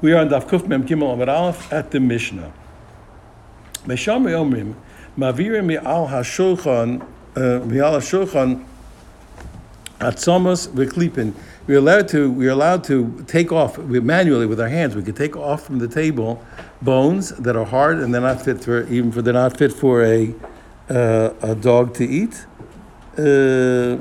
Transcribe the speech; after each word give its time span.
We 0.00 0.12
are 0.12 0.20
on 0.20 0.28
Daf 0.28 0.48
Kuf 0.48 0.64
Mem 0.68 0.86
Gimel 0.86 1.16
Amud 1.16 1.28
Aleph 1.28 1.72
at 1.72 1.90
the 1.90 1.98
Mishnah. 1.98 2.52
Mesham 3.84 4.26
Omrim, 4.26 4.76
Mavirim 5.18 5.76
Mi'al 5.76 6.08
HaShulchan, 6.08 7.02
uh, 7.02 7.40
Mi'al 7.66 7.98
HaShulchan, 7.98 8.64
Atzomos 9.98 10.68
V'Klipin. 10.68 11.34
We're 11.66 11.78
allowed 11.78 12.06
to, 12.10 12.30
we're 12.30 12.52
allowed 12.52 12.84
to 12.84 13.24
take 13.26 13.50
off 13.50 13.76
manually 13.78 14.46
with 14.46 14.60
our 14.60 14.68
hands. 14.68 14.94
We 14.94 15.02
can 15.02 15.16
take 15.16 15.36
off 15.36 15.64
from 15.64 15.80
the 15.80 15.88
table 15.88 16.44
bones 16.80 17.30
that 17.30 17.56
are 17.56 17.64
hard 17.64 17.98
and 17.98 18.14
they're 18.14 18.20
not 18.20 18.40
fit 18.40 18.62
for, 18.62 18.86
even 18.86 19.10
for, 19.10 19.20
they're 19.20 19.34
not 19.34 19.56
fit 19.56 19.72
for 19.72 20.04
a, 20.04 20.32
uh, 20.88 21.30
a 21.42 21.56
dog 21.56 21.94
to 21.94 22.04
eat. 22.06 22.46
Uh, 23.18 23.98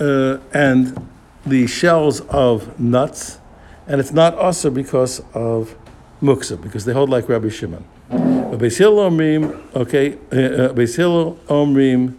uh, 0.00 0.38
and 0.54 1.07
the 1.48 1.66
shells 1.66 2.20
of 2.22 2.78
nuts, 2.78 3.38
and 3.86 4.00
it's 4.00 4.12
not 4.12 4.34
also 4.34 4.70
because 4.70 5.22
of 5.34 5.76
muksa, 6.22 6.60
because 6.60 6.84
they 6.84 6.92
hold 6.92 7.10
like 7.10 7.28
Rabbi 7.28 7.48
Shimon. 7.48 7.84
Beis 8.10 8.80
Omrim, 8.80 9.74
okay, 9.76 10.14
uh, 10.14 10.16
uh, 10.16 10.72
Beis 10.72 10.98
Omrim, 11.46 12.16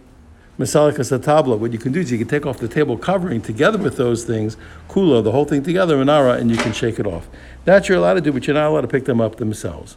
Masalikas 0.58 1.18
tabla. 1.18 1.58
What 1.58 1.72
you 1.72 1.78
can 1.78 1.92
do 1.92 2.00
is 2.00 2.10
you 2.10 2.18
can 2.18 2.28
take 2.28 2.46
off 2.46 2.58
the 2.58 2.68
table 2.68 2.96
covering 2.96 3.42
together 3.42 3.78
with 3.78 3.96
those 3.96 4.24
things, 4.24 4.56
kula, 4.88 5.22
the 5.22 5.32
whole 5.32 5.44
thing 5.44 5.62
together, 5.62 5.96
manara, 5.96 6.34
and 6.34 6.50
you 6.50 6.56
can 6.56 6.72
shake 6.72 6.98
it 6.98 7.06
off. 7.06 7.28
That 7.64 7.88
you're 7.88 7.98
allowed 7.98 8.14
to 8.14 8.20
do, 8.20 8.32
but 8.32 8.46
you're 8.46 8.54
not 8.54 8.68
allowed 8.68 8.82
to 8.82 8.88
pick 8.88 9.04
them 9.04 9.20
up 9.20 9.36
themselves. 9.36 9.96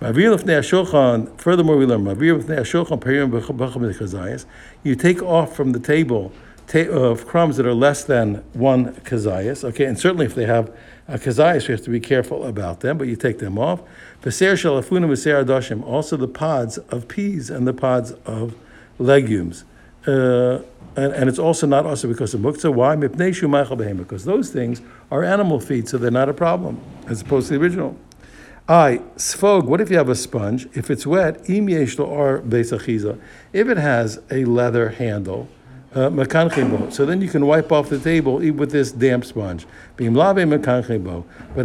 Furthermore, 0.00 1.76
we 1.76 1.84
learn 1.84 2.04
you 4.82 4.94
take 4.94 5.22
off 5.22 5.54
from 5.54 5.72
the 5.72 5.80
table 5.80 6.32
of 6.74 7.26
crumbs 7.26 7.56
that 7.56 7.66
are 7.66 7.74
less 7.74 8.04
than 8.04 8.36
one 8.52 8.94
kazayas. 9.02 9.64
Okay, 9.64 9.84
and 9.84 9.98
certainly 9.98 10.26
if 10.26 10.34
they 10.34 10.46
have 10.46 10.72
a 11.08 11.18
kazayas, 11.18 11.68
you 11.68 11.74
have 11.74 11.84
to 11.84 11.90
be 11.90 12.00
careful 12.00 12.44
about 12.44 12.80
them, 12.80 12.96
but 12.98 13.08
you 13.08 13.16
take 13.16 13.38
them 13.38 13.58
off. 13.58 13.80
Also 14.24 16.16
the 16.16 16.28
pods 16.32 16.78
of 16.78 17.08
peas 17.08 17.50
and 17.50 17.66
the 17.66 17.72
pods 17.72 18.12
of 18.24 18.54
legumes. 18.98 19.64
Uh, 20.06 20.60
and, 20.96 21.12
and, 21.12 21.28
it's 21.28 21.38
also 21.38 21.66
not 21.66 21.86
also 21.86 22.08
because 22.08 22.34
of 22.34 22.40
muktzah. 22.40 22.72
Why? 22.72 22.96
Because 22.96 24.24
those 24.24 24.50
things 24.50 24.80
are 25.10 25.22
animal 25.22 25.60
feed, 25.60 25.88
so 25.88 25.98
they're 25.98 26.10
not 26.10 26.28
a 26.28 26.34
problem, 26.34 26.80
as 27.06 27.20
opposed 27.20 27.48
to 27.48 27.54
the 27.54 27.60
original. 27.60 27.96
I 28.68 28.98
sfog. 29.16 29.64
What 29.64 29.80
if 29.80 29.90
you 29.90 29.96
have 29.96 30.08
a 30.08 30.14
sponge? 30.14 30.68
If 30.74 30.90
it's 30.90 31.06
wet, 31.06 31.48
im 31.50 31.68
or 31.98 32.42
If 32.44 33.68
it 33.68 33.76
has 33.76 34.22
a 34.30 34.44
leather 34.44 34.88
handle, 34.90 35.48
uh, 35.48 35.59
Uh, 35.92 36.90
so 36.90 37.04
then 37.04 37.20
you 37.20 37.28
can 37.28 37.44
wipe 37.46 37.72
off 37.72 37.88
the 37.88 37.98
table 37.98 38.34
with 38.36 38.70
this 38.70 38.92
damp 38.92 39.24
sponge. 39.24 39.66
But 39.96 40.06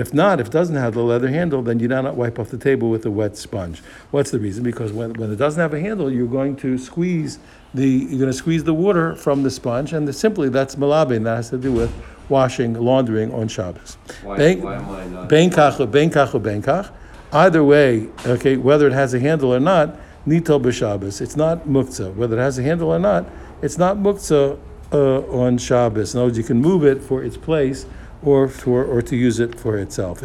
if 0.01 0.13
not, 0.15 0.39
if 0.39 0.47
it 0.47 0.51
doesn't 0.51 0.75
have 0.75 0.95
the 0.95 1.03
leather 1.03 1.27
handle, 1.27 1.61
then 1.61 1.79
you 1.79 1.87
do 1.87 2.01
not 2.01 2.15
wipe 2.15 2.39
off 2.39 2.49
the 2.49 2.57
table 2.57 2.89
with 2.89 3.05
a 3.05 3.11
wet 3.11 3.37
sponge. 3.37 3.83
What's 4.09 4.31
the 4.31 4.39
reason? 4.39 4.63
Because 4.63 4.91
when, 4.91 5.13
when 5.13 5.31
it 5.31 5.35
doesn't 5.35 5.61
have 5.61 5.75
a 5.75 5.79
handle, 5.79 6.11
you're 6.11 6.25
going 6.25 6.55
to 6.57 6.79
squeeze 6.79 7.37
the 7.75 7.87
you're 7.87 8.19
going 8.19 8.31
to 8.31 8.33
squeeze 8.33 8.63
the 8.63 8.73
water 8.73 9.15
from 9.15 9.43
the 9.43 9.51
sponge, 9.51 9.93
and 9.93 10.07
the, 10.07 10.13
simply 10.13 10.49
that's 10.49 10.75
malabin. 10.75 11.23
That 11.25 11.35
has 11.35 11.49
to 11.51 11.57
do 11.57 11.71
with 11.71 11.93
washing, 12.29 12.73
laundering 12.73 13.31
on 13.33 13.47
Shabbos. 13.47 13.97
Why, 14.23 14.55
why 14.55 14.75
am 14.75 14.89
I 14.89 15.05
not? 15.05 15.29
Benkach 15.29 16.91
Either 17.31 17.63
way, 17.63 18.07
okay, 18.25 18.55
whether 18.55 18.87
it 18.87 18.93
has 18.93 19.13
a 19.13 19.19
handle 19.19 19.53
or 19.53 19.59
not, 19.59 19.97
nitel 20.25 20.61
b'Shabbos. 20.61 21.21
It's 21.21 21.35
not 21.35 21.67
muktzah. 21.67 22.15
Whether 22.15 22.37
it 22.37 22.41
has 22.41 22.57
a 22.57 22.63
handle 22.63 22.89
or 22.89 22.99
not, 22.99 23.25
it's 23.61 23.77
not 23.77 23.97
muktzah 23.97 24.59
uh, 24.91 25.19
on 25.31 25.57
Shabbos. 25.57 26.13
In 26.13 26.19
other 26.19 26.27
words, 26.27 26.37
you 26.37 26.43
can 26.43 26.61
move 26.61 26.83
it 26.83 27.01
for 27.01 27.23
its 27.23 27.37
place 27.37 27.85
or 28.23 28.47
for 28.47 28.83
or 28.83 29.01
to 29.01 29.15
use 29.15 29.39
it 29.39 29.59
for 29.59 29.77
itself. 29.77 30.21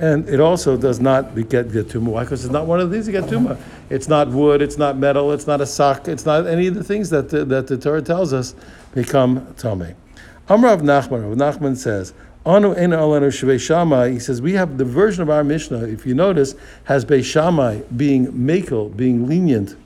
And 0.00 0.28
it 0.28 0.40
also 0.40 0.76
does 0.76 1.00
not 1.00 1.34
get, 1.34 1.72
get 1.72 1.88
tuma. 1.88 2.06
Why? 2.06 2.22
Because 2.22 2.44
it's 2.44 2.52
not 2.52 2.66
one 2.66 2.78
of 2.78 2.90
these. 2.90 3.08
You 3.08 3.12
get 3.12 3.24
tuma. 3.24 3.58
It's 3.90 4.08
not 4.08 4.28
wood. 4.28 4.62
It's 4.62 4.78
not 4.78 4.96
metal. 4.96 5.32
It's 5.32 5.46
not 5.46 5.60
a 5.60 5.66
sock. 5.66 6.06
It's 6.06 6.24
not 6.24 6.46
any 6.46 6.68
of 6.68 6.74
the 6.74 6.84
things 6.84 7.10
that 7.10 7.30
the, 7.30 7.44
that 7.46 7.66
the 7.66 7.76
Torah 7.76 8.02
tells 8.02 8.32
us 8.32 8.54
become 8.94 9.54
tame. 9.56 9.96
Amr 10.48 10.68
of 10.68 10.82
Nachman. 10.82 11.28
Rav 11.28 11.56
Nachman 11.56 11.76
says. 11.76 12.14
Anu 12.46 13.58
Shammai. 13.58 14.10
He 14.10 14.18
says 14.20 14.40
we 14.40 14.52
have 14.52 14.78
the 14.78 14.84
version 14.84 15.22
of 15.22 15.30
our 15.30 15.42
Mishnah. 15.42 15.84
If 15.86 16.06
you 16.06 16.14
notice, 16.14 16.54
has 16.84 17.04
Beis 17.04 17.24
Shammai 17.24 17.80
being 17.96 18.28
makel, 18.28 18.96
being 18.96 19.26
lenient 19.26 19.76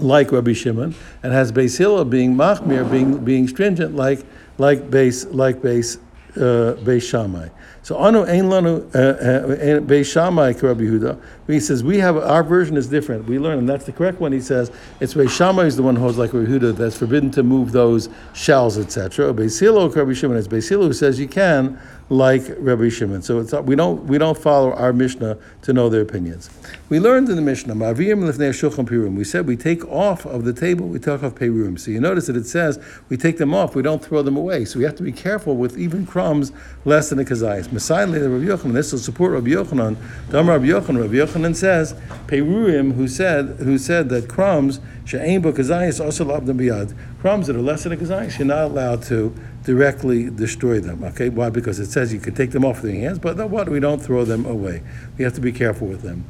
like 0.00 0.32
Rabbi 0.32 0.52
Shimon, 0.52 0.94
and 1.22 1.32
has 1.32 1.52
Beis 1.52 1.78
Hillel 1.78 2.04
being 2.04 2.34
machmir, 2.34 2.90
being 2.90 3.24
being 3.24 3.48
stringent 3.48 3.94
like 3.94 4.24
like 4.58 4.90
Beis 4.90 5.26
like 5.32 5.56
Beis 5.56 5.98
uh, 6.36 6.74
Beis 6.82 7.08
Shammai. 7.08 7.48
So 7.88 7.96
anu 7.96 8.26
ein 8.26 8.50
lanu 8.50 8.84
uh, 8.94 8.98
uh, 8.98 9.80
Beis 9.80 10.14
Rabbi 10.14 10.82
Yehuda. 10.82 11.18
He 11.46 11.58
says 11.58 11.82
we 11.82 11.96
have 12.00 12.18
our 12.18 12.42
version 12.42 12.76
is 12.76 12.86
different. 12.86 13.24
We 13.24 13.38
learn, 13.38 13.60
and 13.60 13.66
that's 13.66 13.86
the 13.86 13.92
correct 13.92 14.20
one. 14.20 14.30
He 14.30 14.42
says 14.42 14.70
it's 15.00 15.14
Beis 15.14 15.30
Shammai 15.30 15.62
is 15.62 15.76
the 15.76 15.82
one 15.82 15.96
who 15.96 16.02
holds 16.02 16.18
like 16.18 16.34
Rabbi 16.34 16.50
Yehuda 16.50 16.76
that's 16.76 16.98
forbidden 16.98 17.30
to 17.30 17.42
move 17.42 17.72
those 17.72 18.10
shells, 18.34 18.76
etc. 18.76 19.32
Beis 19.32 19.58
Hillel 19.58 19.88
Rabbi 19.88 20.12
Shimon 20.12 20.36
It's 20.36 20.46
Beis 20.46 20.68
Hillel 20.68 20.88
who 20.88 20.92
says 20.92 21.18
you 21.18 21.28
can 21.28 21.80
like 22.10 22.44
Rabbi 22.58 22.88
Shimon. 22.88 23.22
So 23.22 23.42
we 23.62 23.76
don't 23.76 24.04
we 24.04 24.18
don't 24.18 24.36
follow 24.36 24.72
our 24.72 24.92
Mishnah 24.92 25.36
to 25.62 25.72
know 25.72 25.88
their 25.88 26.00
opinions. 26.02 26.50
We 26.88 27.00
learned 27.00 27.28
in 27.28 27.36
the 27.36 27.42
Mishnah, 27.42 27.74
we 27.74 29.24
said 29.24 29.46
we 29.46 29.56
take 29.56 29.86
off 29.88 30.24
of 30.24 30.44
the 30.44 30.52
table, 30.54 30.88
we 30.88 30.98
take 30.98 31.22
off 31.22 31.34
Peruim. 31.34 31.78
So 31.78 31.90
you 31.90 32.00
notice 32.00 32.26
that 32.28 32.36
it 32.36 32.46
says 32.46 32.82
we 33.10 33.18
take 33.18 33.36
them 33.36 33.52
off, 33.52 33.74
we 33.74 33.82
don't 33.82 34.02
throw 34.02 34.22
them 34.22 34.36
away. 34.36 34.64
So 34.64 34.78
we 34.78 34.84
have 34.84 34.96
to 34.96 35.02
be 35.02 35.12
careful 35.12 35.56
with 35.56 35.78
even 35.78 36.06
crumbs 36.06 36.52
less 36.86 37.10
than 37.10 37.18
a 37.18 37.24
kazayas. 37.24 37.70
Messiah 37.78 38.08
Rabbi 38.08 38.44
Yochanan, 38.44 38.72
this 38.72 38.90
will 38.90 38.98
support 38.98 39.30
Rabbi 39.30 39.50
Yochanan. 39.50 39.96
Dam 40.32 40.48
Rabbi 40.48 40.64
Yochanan, 40.64 41.00
Rabbi 41.00 41.14
Yochanan 41.14 41.54
says, 41.54 41.92
Peruim, 42.26 42.94
who 42.94 43.06
said 43.06 43.50
who 43.60 43.78
said 43.78 44.08
that 44.08 44.28
crumbs, 44.28 44.80
she'ain 45.04 45.40
bo 45.40 45.52
kazayas 45.52 46.04
also 46.04 46.24
labdam 46.24 46.58
biyad. 46.58 46.92
Crumbs 47.20 47.46
that 47.46 47.54
are 47.54 47.62
less 47.62 47.84
than 47.84 47.92
a 47.92 47.96
kazayas, 47.96 48.36
you're 48.36 48.48
not 48.48 48.64
allowed 48.64 49.04
to 49.04 49.32
directly 49.62 50.28
destroy 50.28 50.80
them. 50.80 51.04
Okay, 51.04 51.28
why? 51.28 51.50
Because 51.50 51.78
it 51.78 51.86
says 51.86 52.12
you 52.12 52.18
can 52.18 52.34
take 52.34 52.50
them 52.50 52.64
off 52.64 52.82
with 52.82 52.92
your 52.92 53.00
hands, 53.00 53.20
but 53.20 53.36
what? 53.48 53.68
We 53.68 53.78
don't 53.78 54.02
throw 54.02 54.24
them 54.24 54.44
away. 54.44 54.82
We 55.16 55.22
have 55.22 55.34
to 55.34 55.40
be 55.40 55.52
careful 55.52 55.86
with 55.86 56.02
them. 56.02 56.24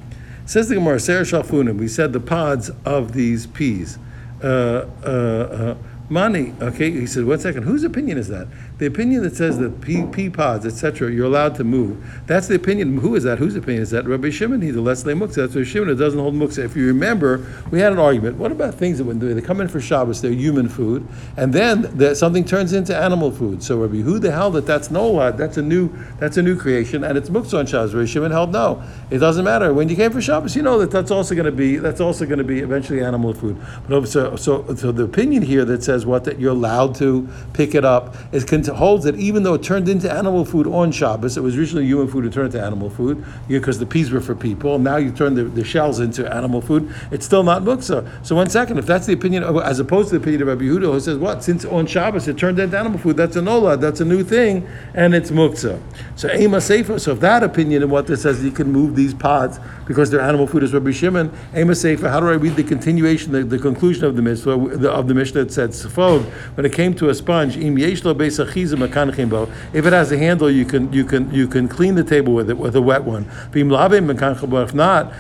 Says 0.45 0.69
the 0.69 0.75
Gemara, 0.75 1.01
Ser 1.01 1.23
Shalfunim. 1.23 1.79
We 1.79 1.89
said 1.89 2.13
the 2.13 2.21
pods 2.21 2.71
of 2.85 3.15
these 3.15 3.47
peas. 3.47 3.99
Uh, 4.43 4.87
uh, 5.03 5.09
uh, 5.09 5.77
Mani, 6.11 6.55
okay, 6.63 6.91
he 6.91 7.07
said, 7.07 7.25
one 7.27 7.39
second, 7.39 7.65
whose 7.65 7.85
opinion 7.85 8.17
is 8.17 8.29
that? 8.29 8.49
The 8.79 8.87
opinion 8.87 9.23
that 9.25 9.37
says 9.37 9.59
that 9.59 9.83
pea, 9.83 10.07
pea 10.07 10.31
pods, 10.31 10.65
etc., 10.65 11.13
you're 11.13 11.27
allowed 11.27 11.55
to 11.57 11.65
move. 11.65 12.03
That's 12.27 12.49
the 12.49 12.55
opinion. 12.55 12.97
Who 12.99 13.15
is 13.15 13.25
that? 13.25 13.39
Whose 13.39 13.57
opinion 13.57 13.83
is 13.83 13.91
that? 13.91 14.07
Rabbi 14.07 14.31
Shimon, 14.31 14.63
he's 14.63 14.77
a 14.77 14.81
Leslie 14.81 15.13
Muksa. 15.13 15.35
That's 15.35 15.55
Rabbi 15.55 15.69
Shimon, 15.69 15.91
it 15.91 15.97
doesn't 15.97 16.19
hold 16.19 16.35
Muksa. 16.35 16.65
If 16.65 16.77
you 16.77 16.87
remember, 16.87 17.47
we 17.71 17.81
had 17.81 17.93
an 17.93 17.99
argument. 17.99 18.37
What 18.37 18.53
about 18.53 18.75
things 18.75 18.99
that 18.99 19.05
when 19.05 19.19
they 19.19 19.41
come 19.43 19.61
in 19.61 19.69
for 19.69 19.81
Shabbos, 19.81 20.23
they're 20.23 20.31
human 20.31 20.69
food, 20.69 21.07
and 21.37 21.53
then 21.53 22.15
something 22.15 22.45
turns 22.45 22.73
into 22.73 22.97
animal 22.97 23.31
food? 23.31 23.63
So 23.63 23.77
Rabbi 23.79 23.99
who 23.99 24.19
the 24.19 24.31
hell 24.31 24.51
that 24.53 24.65
that's 24.65 24.91
no 24.91 25.07
lot, 25.07 25.37
that's 25.37 25.59
a 25.59 25.63
new 25.63 25.91
that's 26.19 26.39
a 26.39 26.43
new 26.43 26.57
creation, 26.57 27.05
and 27.05 27.19
it's 27.19 27.29
Muksa 27.29 27.59
on 27.59 27.67
Shabbos. 27.67 27.95
Rabbi 27.95 28.07
Shimon 28.07 28.31
held 28.31 28.53
no. 28.53 28.83
It 29.11 29.19
doesn't 29.19 29.45
matter. 29.45 29.75
When 29.75 29.89
you 29.89 29.97
came 29.97 30.13
for 30.13 30.23
Shabbos, 30.23 30.57
you 30.57 30.63
know 30.63 30.79
that 30.79 30.91
that's 30.91 31.11
also 31.11 31.35
going 31.35 31.47
to 31.47 31.53
be 31.53 31.77
that's 31.77 32.01
also 32.01 32.25
going 32.25 32.39
to 32.39 32.45
be 32.45 32.61
eventually 32.61 33.03
animal 33.03 33.35
food. 33.35 33.61
But 33.89 34.09
so, 34.09 34.37
so, 34.37 34.75
so 34.75 34.93
the 34.93 35.05
opinion 35.05 35.43
here 35.43 35.65
that 35.67 35.83
says 35.83 35.98
says 35.99 36.07
what 36.07 36.25
that 36.25 36.39
you're 36.39 36.53
allowed 36.53 36.95
to 36.97 37.29
pick 37.53 37.75
it 37.75 37.85
up. 37.85 38.15
It 38.33 38.67
holds 38.67 39.05
that 39.05 39.17
even 39.17 39.43
though 39.43 39.55
it 39.55 39.63
turned 39.63 39.89
into 39.89 40.11
animal 40.11 40.45
food 40.45 40.67
on 40.67 40.93
Shabbos, 40.93 41.37
it 41.37 41.43
was 41.43 41.57
originally 41.57 41.87
human 41.87 42.09
food. 42.09 42.25
It 42.25 42.33
turned 42.33 42.55
into 42.55 42.65
animal 42.65 42.91
food 42.91 43.25
because 43.49 43.79
the 43.79 43.87
peas 43.87 44.11
were 44.11 44.21
for 44.21 44.35
people. 44.35 44.79
Now 44.79 44.97
you 44.97 45.11
turn 45.11 45.35
the, 45.35 45.45
the 45.45 45.65
shells 45.65 45.99
into 45.99 46.33
animal 46.33 46.61
food. 46.61 46.93
It's 47.11 47.27
still 47.27 47.43
not 47.43 47.63
muksa. 47.63 48.09
So 48.25 48.37
one 48.37 48.49
second, 48.49 48.79
if 48.79 48.87
that's 48.87 49.07
the 49.07 49.13
opinion, 49.13 49.45
as 49.45 49.81
opposed 49.81 50.11
to 50.11 50.19
the 50.19 50.23
opinion 50.23 50.43
of 50.43 50.49
Rabbi 50.49 50.63
Yehuda, 50.63 50.93
who 50.93 51.01
says 51.01 51.19
what 51.19 51.43
since 51.43 51.65
on 51.65 51.87
Shabbos 51.87 52.29
it 52.29 52.39
turned 52.39 52.59
into 52.59 52.79
animal 52.79 52.99
food, 52.99 53.17
that's 53.17 53.37
a 53.37 53.43
nola, 53.43 53.77
that's 53.77 54.01
a 54.01 54.05
new 54.05 54.23
thing, 54.23 54.69
and 54.95 55.15
it's 55.15 55.31
muksa. 55.31 55.81
So 56.17 56.33
ema 56.33 56.61
sefer. 56.61 56.99
So 56.99 57.13
if 57.13 57.21
that 57.21 57.43
opinion 57.43 57.83
and 57.83 57.91
what 57.91 58.07
this 58.07 58.23
says, 58.23 58.45
you 58.45 58.53
can 58.53 58.71
move 58.71 58.95
these 58.95 59.15
pods 59.15 59.59
because 59.87 60.11
they're 60.11 60.21
animal 60.21 60.47
food 60.47 60.63
is 60.63 60.73
Rabbi 60.73 60.93
Shimon. 60.93 61.33
Ema 61.57 61.75
sefer. 61.75 62.09
How 62.09 62.21
do 62.21 62.29
I 62.29 62.35
read 62.35 62.57
the 62.57 62.65
continuation, 62.65 63.33
the, 63.33 63.43
the 63.43 63.59
conclusion 63.59 64.05
of 64.05 64.17
the 64.17 64.23
mitzvah 64.23 64.89
of 64.89 65.09
the 65.09 65.15
Mishnah? 65.15 65.43
It 65.43 65.53
said 65.89 66.23
when 66.57 66.67
it 66.67 66.73
came 66.73 66.95
to 66.95 67.09
a 67.09 67.15
sponge, 67.15 67.57
if 67.57 69.87
it 69.87 69.93
has 69.93 70.13
a 70.13 70.19
handle, 70.19 70.51
you 70.51 70.65
can 70.65 70.93
you 70.93 71.05
can 71.05 71.33
you 71.33 71.49
can 71.49 71.69
clean 71.69 71.95
the 71.95 72.05
table 72.05 72.35
with 72.35 72.51
it 72.51 72.59
with 72.59 72.77
a 72.77 72.83
wet 72.83 73.05
one. 73.05 73.27
If 73.53 74.75
not, 74.75 75.13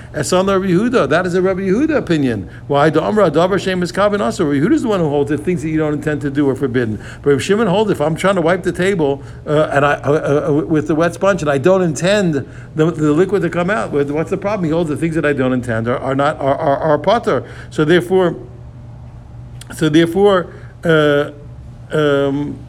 Yehuda, 0.69 1.09
that 1.09 1.26
is 1.26 1.35
a 1.35 1.43
Rabbi 1.43 1.61
Yehuda 1.61 1.97
opinion. 1.97 2.50
Why 2.67 2.91
the 2.91 3.03
Amra 3.03 3.31
Davar 3.31 3.61
Shem 3.61 3.81
Kavin 3.81 4.20
also. 4.20 4.44
Rabbi 4.44 4.65
Yehuda 4.65 4.73
is 4.73 4.82
the 4.82 4.88
one 4.88 5.00
who 5.00 5.09
holds 5.09 5.31
it. 5.31 5.41
Things 5.41 5.62
that 5.62 5.69
you 5.69 5.79
don't 5.79 5.94
intend 5.94 6.20
to 6.23 6.31
do 6.31 6.49
are 6.49 6.56
forbidden. 6.56 7.03
But 7.23 7.31
if 7.31 7.43
Shimon 7.43 7.67
holds, 7.67 7.91
if 7.91 8.00
I'm 8.00 8.17
trying 8.17 8.37
to 8.37 8.43
wipe 8.43 8.62
the 8.62 8.73
table 8.73 9.23
uh, 9.47 9.71
and 9.73 9.85
I 9.85 9.94
uh, 9.94 10.49
uh, 10.49 10.67
with 10.67 10.88
the 10.88 10.94
wet 10.94 11.14
sponge 11.14 11.43
and 11.43 11.50
I 11.50 11.59
don't 11.59 11.82
intend 11.82 12.35
the, 12.35 12.91
the 12.91 13.12
liquid 13.12 13.43
to 13.43 13.50
come 13.50 13.71
out, 13.71 13.91
what's 13.91 14.31
the 14.31 14.37
problem? 14.37 14.64
He 14.64 14.71
holds 14.71 14.91
the 14.91 14.97
things 14.97 15.14
that 15.14 15.25
I 15.25 15.32
don't 15.32 15.53
intend 15.53 15.88
are, 15.88 15.99
are 15.99 16.14
not 16.14 16.37
are, 16.38 16.56
are, 16.56 16.79
are 16.79 16.99
potter. 16.99 17.50
So 17.71 17.85
therefore, 17.85 18.37
so 19.75 19.88
therefore 19.88 20.53
uh, 20.85 21.31
um, 21.93 22.68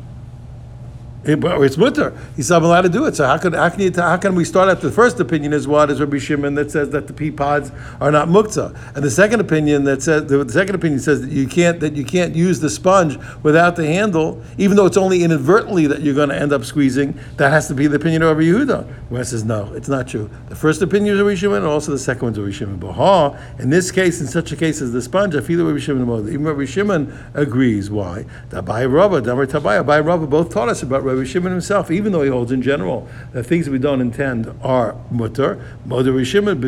It's 1.22 1.78
mutter. 1.78 2.18
He 2.38 2.42
said, 2.42 2.58
I'm 2.58 2.64
allowed 2.64 2.84
to 2.84 2.90
do 2.90 3.06
it. 3.06 3.16
So 3.16 3.26
how 3.26 3.38
can 3.38 3.52
how 3.52 3.70
can 3.70 3.82
you 3.82 3.92
how 3.94 4.16
can 4.16 4.36
we 4.36 4.46
start 4.46 4.70
at 4.70 4.80
the 4.80 4.90
first 4.90 5.20
opinion 5.20 5.52
is 5.52 5.68
what 5.68 5.90
is 5.90 6.00
Rabbi 6.00 6.18
Shimon 6.18 6.56
that 6.56 6.72
says 6.72 6.92
that 6.92 7.08
the 7.08 7.14
pea 7.14 7.30
pods 7.30 7.72
are 8.00 8.10
not 8.10 8.30
muktzah, 8.30 8.96
and 8.96 9.04
the 9.04 9.12
second 9.12 9.42
opinion 9.42 9.84
that 9.84 10.02
says 10.02 10.28
the, 10.28 10.50
second 10.50 10.76
opinion 10.76 11.00
says 11.02 11.22
that 11.22 11.32
you 11.32 11.46
can't 11.46 11.82
that 11.82 11.96
you 11.96 12.06
can't 12.06 12.36
use 12.36 12.62
the 12.62 12.70
sponge 12.70 13.18
without 13.44 13.76
the 13.76 13.86
handle, 13.86 14.42
even 14.58 14.78
though 14.78 14.86
it's 14.86 14.96
only 14.96 15.24
inadvertently 15.24 15.88
that 15.88 16.02
you're 16.02 16.16
going 16.16 16.30
to 16.30 16.40
end 16.40 16.54
up 16.54 16.64
squeezing. 16.64 17.20
That 17.36 17.52
has 17.52 17.68
to 17.68 17.74
be 17.74 17.88
the 17.88 17.98
opinion 17.98 18.22
of 18.22 18.38
Rabbi 18.38 18.48
Yehuda. 18.50 18.88
Where 19.10 19.24
says 19.26 19.44
no, 19.44 19.74
it's 19.74 19.90
not 19.90 20.08
true. 20.08 20.30
The 20.48 20.56
first 20.56 20.82
opinion 20.82 21.16
is 21.16 21.22
Rabbi 21.22 21.36
Shimon, 21.36 21.58
and 21.58 21.66
also 21.66 21.92
the 21.92 22.00
second 22.00 22.22
one 22.22 22.32
is 22.32 22.40
Rabbi 22.40 22.52
Shimon. 22.52 22.78
Baha, 22.78 23.38
in 23.60 23.70
this 23.70 23.92
case, 23.92 24.22
in 24.22 24.28
such 24.28 24.54
a 24.54 24.56
case 24.56 24.82
as 24.82 24.94
the 24.94 25.02
sponge, 25.02 25.36
I 25.36 25.42
feel 25.42 25.66
Rabbi 25.66 25.80
Shimon. 25.80 26.28
Even 26.30 26.46
Rabbi 26.46 26.64
Shimon 26.64 27.14
agrees. 27.34 27.90
Why? 27.90 28.26
Dabai 28.50 28.92
Rabba, 28.92 29.20
Damar 29.20 29.48
Tabai, 29.48 29.84
Abai 29.84 30.06
Rabba 30.06 30.26
both 30.26 30.54
taught 30.54 30.70
us 30.70 30.82
about 30.82 31.04
Rabbi 31.10 31.26
Shimon 31.26 31.52
himself, 31.52 31.92
even 31.92 32.12
though 32.12 32.22
he 32.22 32.30
holds 32.30 32.52
in 32.52 32.62
general 32.62 33.08
that 33.34 33.44
things 33.44 33.70
we 33.70 33.80
don't 33.80 34.02
intend 34.02 34.54
are 34.62 34.96
mutter. 35.12 35.64
Moder 35.86 36.24
Shimon, 36.26 36.62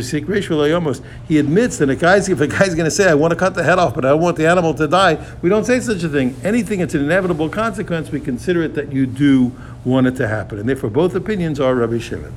he 1.27 1.37
admits 1.37 1.77
that 1.77 1.89
a 1.89 1.95
guy's, 1.95 2.29
if 2.29 2.41
a 2.41 2.47
guy's 2.47 2.75
going 2.75 2.85
to 2.85 2.91
say, 2.91 3.09
I 3.09 3.13
want 3.13 3.31
to 3.31 3.37
cut 3.37 3.55
the 3.55 3.63
head 3.63 3.79
off, 3.79 3.95
but 3.95 4.05
I 4.05 4.09
don't 4.09 4.21
want 4.21 4.37
the 4.37 4.47
animal 4.47 4.73
to 4.75 4.87
die, 4.87 5.25
we 5.41 5.49
don't 5.49 5.65
say 5.65 5.79
such 5.79 6.03
a 6.03 6.09
thing. 6.09 6.35
Anything 6.43 6.79
that's 6.79 6.93
an 6.93 7.03
inevitable 7.03 7.49
consequence, 7.49 8.11
we 8.11 8.19
consider 8.19 8.63
it 8.63 8.73
that 8.75 8.91
you 8.91 9.05
do 9.05 9.51
want 9.85 10.07
it 10.07 10.15
to 10.17 10.27
happen. 10.27 10.59
And 10.59 10.67
therefore, 10.67 10.89
both 10.89 11.15
opinions 11.15 11.59
are 11.59 11.73
Rabbi 11.75 11.99
Shimon. 11.99 12.33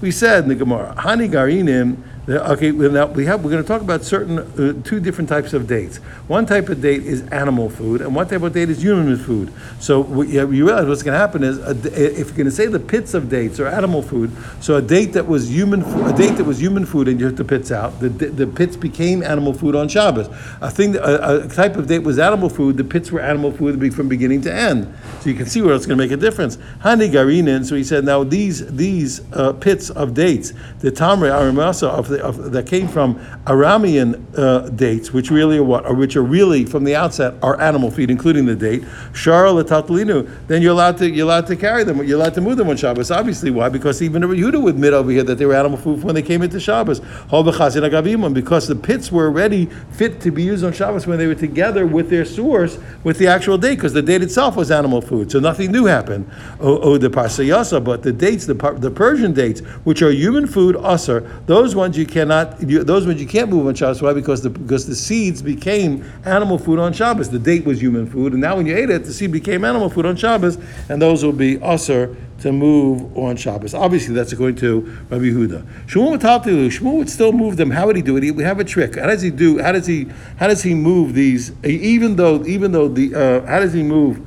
We 0.00 0.10
said 0.10 0.44
in 0.44 0.48
the 0.48 0.54
Gemara, 0.54 0.94
Hani 0.98 1.30
Garinim, 1.30 1.96
Okay, 2.26 2.70
now 2.70 3.04
we 3.04 3.26
have, 3.26 3.44
we're 3.44 3.50
going 3.50 3.62
to 3.62 3.68
talk 3.68 3.82
about 3.82 4.02
certain, 4.02 4.38
uh, 4.38 4.82
two 4.82 4.98
different 4.98 5.28
types 5.28 5.52
of 5.52 5.66
dates. 5.66 5.98
One 6.26 6.46
type 6.46 6.70
of 6.70 6.80
date 6.80 7.02
is 7.02 7.20
animal 7.28 7.68
food, 7.68 8.00
and 8.00 8.14
one 8.14 8.26
type 8.26 8.40
of 8.40 8.54
date 8.54 8.70
is 8.70 8.82
human 8.82 9.18
food. 9.18 9.52
So 9.78 10.00
what 10.00 10.28
you 10.28 10.46
realize 10.46 10.86
what's 10.86 11.02
going 11.02 11.12
to 11.12 11.18
happen 11.18 11.44
is, 11.44 11.58
a 11.58 11.72
if 12.18 12.28
you're 12.28 12.36
going 12.36 12.46
to 12.46 12.50
say 12.50 12.64
the 12.66 12.80
pits 12.80 13.12
of 13.12 13.28
dates 13.28 13.60
are 13.60 13.66
animal 13.66 14.00
food, 14.00 14.30
so 14.60 14.76
a 14.76 14.80
date 14.80 15.12
that 15.12 15.26
was 15.26 15.50
human, 15.50 15.82
a 15.82 16.16
date 16.16 16.36
that 16.36 16.44
was 16.44 16.58
human 16.58 16.86
food 16.86 17.08
and 17.08 17.20
you 17.20 17.28
took 17.28 17.36
the 17.36 17.44
pits 17.44 17.70
out, 17.70 18.00
the, 18.00 18.08
the 18.08 18.46
pits 18.46 18.74
became 18.74 19.22
animal 19.22 19.52
food 19.52 19.76
on 19.76 19.86
Shabbos. 19.86 20.28
A 20.62 20.70
thing, 20.70 20.96
a, 20.96 21.44
a 21.44 21.48
type 21.48 21.76
of 21.76 21.88
date 21.88 22.04
was 22.04 22.18
animal 22.18 22.48
food, 22.48 22.78
the 22.78 22.84
pits 22.84 23.12
were 23.12 23.20
animal 23.20 23.52
food 23.52 23.94
from 23.94 24.08
beginning 24.08 24.40
to 24.42 24.54
end. 24.54 24.90
So 25.20 25.28
you 25.28 25.36
can 25.36 25.44
see 25.44 25.60
where 25.60 25.74
it's 25.74 25.84
going 25.84 25.98
to 25.98 26.02
make 26.02 26.12
a 26.12 26.16
difference. 26.16 26.56
Hani 26.80 27.10
Garinin, 27.10 27.66
so 27.66 27.74
he 27.74 27.84
said, 27.84 28.02
now 28.02 28.24
these, 28.24 28.66
these 28.74 29.20
uh, 29.34 29.52
pits 29.52 29.90
of 29.90 30.14
dates, 30.14 30.54
the 30.78 30.90
Tamre 30.90 31.30
Aramasa 31.30 31.88
of 31.88 32.13
of, 32.20 32.52
that 32.52 32.66
came 32.66 32.88
from 32.88 33.16
Aramean 33.46 34.22
uh, 34.38 34.68
dates, 34.70 35.12
which 35.12 35.30
really 35.30 35.58
are 35.58 35.64
what, 35.64 35.86
or 35.86 35.94
which 35.94 36.16
are 36.16 36.22
really 36.22 36.64
from 36.64 36.84
the 36.84 36.96
outset 36.96 37.34
are 37.42 37.60
animal 37.60 37.90
feed, 37.90 38.10
including 38.10 38.46
the 38.46 38.56
date. 38.56 38.82
Shara 39.12 39.52
Latatlinu, 39.62 40.28
then 40.46 40.62
you're 40.62 40.72
allowed 40.72 40.98
to 40.98 41.10
you're 41.10 41.26
allowed 41.26 41.46
to 41.46 41.56
carry 41.56 41.84
them, 41.84 42.02
you're 42.04 42.18
allowed 42.18 42.34
to 42.34 42.40
move 42.40 42.56
them 42.56 42.68
on 42.68 42.76
Shabbos. 42.76 43.10
Obviously, 43.10 43.50
why? 43.50 43.68
Because 43.68 44.02
even 44.02 44.22
Yehuda 44.22 44.60
would 44.60 44.74
admit 44.74 44.92
over 44.92 45.10
here 45.10 45.22
that 45.22 45.36
they 45.36 45.46
were 45.46 45.54
animal 45.54 45.78
food 45.78 46.02
when 46.02 46.14
they 46.14 46.22
came 46.22 46.42
into 46.42 46.58
Shabbos. 46.58 47.00
Because 47.00 48.68
the 48.68 48.80
pits 48.80 49.12
were 49.12 49.26
already 49.26 49.66
fit 49.92 50.20
to 50.20 50.30
be 50.30 50.42
used 50.42 50.64
on 50.64 50.72
Shabbos 50.72 51.06
when 51.06 51.18
they 51.18 51.26
were 51.26 51.34
together 51.34 51.86
with 51.86 52.10
their 52.10 52.24
source, 52.24 52.78
with 53.02 53.18
the 53.18 53.26
actual 53.26 53.58
date, 53.58 53.76
because 53.76 53.92
the 53.92 54.02
date 54.02 54.22
itself 54.22 54.56
was 54.56 54.70
animal 54.70 55.00
food, 55.00 55.30
so 55.30 55.40
nothing 55.40 55.72
new 55.72 55.86
happened. 55.86 56.30
Oh 56.60 56.98
the 56.98 57.08
parsayasa, 57.08 57.82
but 57.82 58.02
the 58.02 58.12
dates, 58.12 58.46
the, 58.46 58.54
the 58.78 58.90
Persian 58.90 59.32
dates, 59.32 59.60
which 59.84 60.02
are 60.02 60.10
human 60.10 60.46
food, 60.46 60.76
usr, 60.76 61.28
those 61.46 61.74
ones 61.74 61.96
you 61.96 62.03
cannot, 62.06 62.60
you, 62.68 62.84
those 62.84 63.06
ones 63.06 63.20
you 63.20 63.26
can't 63.26 63.50
move 63.50 63.66
on 63.66 63.74
Shabbos. 63.74 64.02
Why? 64.02 64.12
Because 64.12 64.42
the 64.42 64.50
because 64.50 64.86
the 64.86 64.94
seeds 64.94 65.42
became 65.42 66.04
animal 66.24 66.58
food 66.58 66.78
on 66.78 66.92
Shabbos. 66.92 67.30
The 67.30 67.38
date 67.38 67.64
was 67.64 67.80
human 67.80 68.06
food, 68.06 68.32
and 68.32 68.40
now 68.40 68.56
when 68.56 68.66
you 68.66 68.76
ate 68.76 68.90
it, 68.90 69.04
the 69.04 69.12
seed 69.12 69.32
became 69.32 69.64
animal 69.64 69.90
food 69.90 70.06
on 70.06 70.16
Shabbos, 70.16 70.58
and 70.88 71.00
those 71.00 71.24
will 71.24 71.32
be 71.32 71.56
usr 71.58 72.16
to 72.40 72.52
move 72.52 73.16
on 73.16 73.36
Shabbos. 73.36 73.74
Obviously, 73.74 74.14
that's 74.14 74.32
according 74.32 74.56
to 74.56 74.80
Rabbi 75.08 75.24
Yehuda. 75.24 75.86
Shmuel 75.86 76.18
Mataltilu, 76.18 76.66
Shmuel 76.66 76.98
would 76.98 77.10
still 77.10 77.32
move 77.32 77.56
them. 77.56 77.70
How 77.70 77.86
would 77.86 77.96
he 77.96 78.02
do 78.02 78.16
it? 78.16 78.30
We 78.32 78.42
have 78.42 78.60
a 78.60 78.64
trick. 78.64 78.96
How 78.96 79.06
does 79.06 79.22
he 79.22 79.30
do? 79.30 79.58
How 79.58 79.72
does 79.72 79.86
he? 79.86 80.06
How 80.36 80.48
does 80.48 80.62
he 80.62 80.74
move 80.74 81.14
these? 81.14 81.52
Even 81.64 82.16
though, 82.16 82.44
even 82.44 82.72
though 82.72 82.88
the, 82.88 83.14
uh, 83.14 83.46
how 83.46 83.60
does 83.60 83.72
he 83.72 83.82
move? 83.82 84.24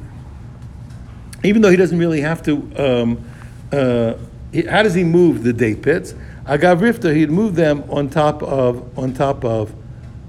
Even 1.44 1.62
though 1.62 1.70
he 1.70 1.78
doesn't 1.78 2.00
really 2.00 2.22
have 2.22 2.42
to. 2.44 2.54
Um, 2.78 3.24
uh, 3.72 4.14
how 4.70 4.82
does 4.82 4.94
he 4.94 5.04
move 5.04 5.44
the 5.44 5.54
date 5.54 5.82
pits? 5.82 6.14
Agav 6.48 6.80
Rifta, 6.80 7.14
he'd 7.14 7.30
move 7.30 7.56
them 7.56 7.84
on 7.90 8.10
top 8.10 8.42
of 8.42 8.98
on 8.98 9.14
top 9.14 9.44
of 9.44 9.76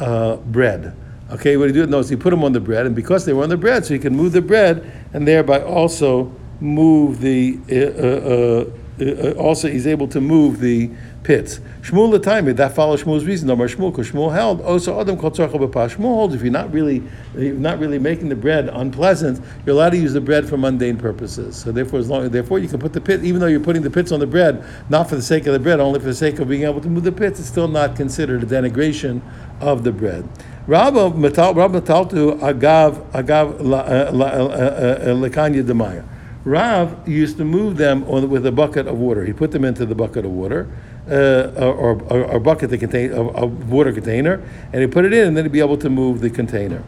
uh, 0.01 0.37
bread. 0.37 0.95
Okay, 1.31 1.57
what 1.57 1.69
he 1.69 1.73
did 1.73 1.91
so 1.91 2.03
he 2.03 2.17
put 2.17 2.31
them 2.31 2.43
on 2.43 2.53
the 2.53 2.61
bread, 2.61 2.87
and 2.87 2.97
because 2.97 3.25
they 3.25 3.33
were 3.33 3.43
on 3.43 3.51
the 3.51 3.57
bread, 3.57 3.85
so 3.85 3.95
he 3.95 4.01
could 4.01 4.13
move 4.13 4.33
the 4.33 4.43
bread, 4.43 4.91
and 5.13 5.29
thereby 5.29 5.63
also 5.63 6.33
move 6.61 7.21
the. 7.21 7.59
Uh, 7.71 7.75
uh, 7.77 8.65
uh, 8.65 8.78
Uh, 9.01 9.33
also, 9.33 9.69
he's 9.69 9.87
able 9.87 10.09
to 10.09 10.21
move 10.21 10.61
the 10.61 10.91
pits. 11.23 11.61
Shmuel 11.83 12.11
the 12.11 12.19
time 12.19 12.47
that 12.47 12.75
follows 12.75 13.03
Shmuel's 13.05 13.25
reason. 13.25 13.49
No 13.49 13.57
more 13.57 13.67
Shmuel, 13.67 13.91
because 13.91 14.11
Shmuel 14.11 14.33
held. 14.33 14.61
Also, 14.63 15.01
Adam 15.01 15.17
called 15.17 15.35
Shmuel 15.35 15.99
holds 15.99 16.35
if 16.35 16.43
you're 16.43 16.51
not 16.51 16.73
really, 16.73 17.03
you're 17.37 17.55
not 17.55 17.79
really 17.79 17.99
making 17.99 18.29
the 18.29 18.37
bread 18.37 18.69
unpleasant, 18.69 19.45
you're 19.65 19.75
allowed 19.75 19.91
to 19.91 19.99
use 19.99 20.13
the 20.13 20.21
bread 20.21 20.49
for 20.49 20.57
mundane 20.57 20.97
purposes. 20.97 21.57
So 21.57 21.71
therefore, 21.71 22.01
as 22.01 22.09
long, 22.09 22.29
therefore, 22.29 22.59
you 22.59 22.69
can 22.69 22.81
put 22.81 22.93
the 22.93 23.01
pit, 23.01 23.25
even 23.25 23.41
though 23.41 23.47
you're 23.47 23.61
putting 23.61 23.83
the 23.83 23.91
pits 23.91 24.11
on 24.13 24.21
the 24.21 24.27
bread, 24.27 24.65
not 24.89 25.09
for 25.09 25.17
the 25.17 25.23
sake 25.23 25.47
of 25.47 25.53
the 25.53 25.61
bread, 25.61 25.81
only 25.81 26.01
for 26.01 26.07
the 26.07 26.15
sake 26.15 26.39
of 26.39 26.49
being 26.49 26.65
able 26.65 26.81
to 26.81 26.89
move 26.89 27.05
the 27.05 27.13
pits. 27.13 27.39
It's 27.39 27.49
still 27.49 27.69
not 27.69 27.97
considered 27.97 28.43
a 28.43 28.47
denigration 28.47 29.21
of 29.61 29.85
the 29.85 29.93
bread. 29.93 30.29
Rabba 30.67 31.15
metal, 31.15 31.55
Rabba 31.55 31.81
metaltu 31.81 32.39
agav 32.41 33.11
agav 33.13 33.61
uh, 33.61 33.75
uh, 33.75 34.19
uh, 34.21 35.07
lekanya 35.15 35.63
demaya. 35.63 36.05
Rav 36.49 37.07
used 37.07 37.37
to 37.37 37.45
move 37.45 37.77
them 37.77 38.05
on, 38.05 38.31
with 38.31 38.47
a 38.47 38.53
bucket 38.53 38.87
of 38.87 38.99
water. 38.99 39.25
He 39.25 39.33
put 39.33 39.51
them 39.51 39.65
into 39.65 39.85
the 39.85 39.95
bucket 39.95 40.25
of 40.25 40.31
water, 40.31 40.69
uh, 41.11 41.51
or, 41.57 42.03
or 42.11 42.41
bucket 42.41 42.71
that 42.71 42.79
contain 42.79 43.13
a, 43.13 43.21
a 43.21 43.47
water 43.47 43.93
container, 43.93 44.43
and 44.73 44.81
he 44.81 44.87
put 44.87 45.05
it 45.05 45.13
in, 45.13 45.29
and 45.29 45.37
then 45.37 45.45
he'd 45.45 45.53
be 45.53 45.61
able 45.61 45.79
to 45.79 45.91
move 45.91 46.21
the 46.21 46.31
container. 46.31 46.83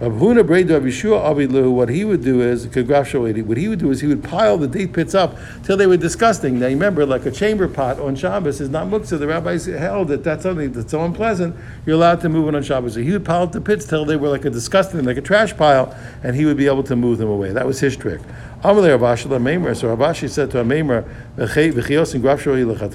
Rav 0.00 0.12
Huna 0.12 0.48
Rav 0.48 1.36
Avilu, 1.36 1.72
what 1.72 1.88
he 1.88 2.04
would 2.04 2.24
do 2.24 2.42
is, 2.42 2.66
what 2.66 3.56
he 3.56 3.68
would 3.68 3.78
do 3.78 3.90
is 3.90 4.00
he 4.00 4.08
would 4.08 4.24
pile 4.24 4.58
the 4.58 4.66
date 4.66 4.92
pits 4.92 5.14
up 5.14 5.36
till 5.62 5.76
they 5.76 5.86
were 5.86 5.96
disgusting. 5.96 6.58
Now 6.58 6.66
remember, 6.66 7.06
like 7.06 7.26
a 7.26 7.30
chamber 7.30 7.68
pot 7.68 8.00
on 8.00 8.16
Shabbos 8.16 8.60
is 8.60 8.68
not 8.68 8.88
muktzah. 8.88 9.18
The 9.18 9.26
rabbis 9.28 9.66
held 9.66 10.08
that 10.08 10.24
that's 10.24 10.42
something 10.42 10.72
that's 10.72 10.90
so 10.90 11.04
unpleasant, 11.04 11.54
you're 11.86 11.94
allowed 11.94 12.20
to 12.22 12.28
move 12.28 12.48
it 12.48 12.56
on 12.56 12.62
Shabbos. 12.62 12.94
So 12.94 13.00
he 13.00 13.12
would 13.12 13.24
pile 13.24 13.42
up 13.42 13.52
the 13.52 13.60
pits 13.60 13.86
till 13.86 14.04
they 14.04 14.16
were 14.16 14.28
like 14.28 14.44
a 14.44 14.50
disgusting, 14.50 15.04
like 15.04 15.16
a 15.16 15.22
trash 15.22 15.56
pile, 15.56 15.96
and 16.24 16.34
he 16.34 16.44
would 16.44 16.56
be 16.56 16.66
able 16.66 16.82
to 16.84 16.96
move 16.96 17.18
them 17.18 17.28
away. 17.28 17.52
That 17.52 17.66
was 17.66 17.78
his 17.78 17.96
trick. 17.96 18.20
Amalei 18.64 18.98
Rav 18.98 19.18
Ashi 19.18 19.28
Maimer. 19.28 19.76
So 19.76 19.94
Rav 19.94 19.98
Ashi 19.98 20.30
said 20.30 20.50
to 20.52 20.60
a 20.60 20.64
Maimer, 20.64 21.04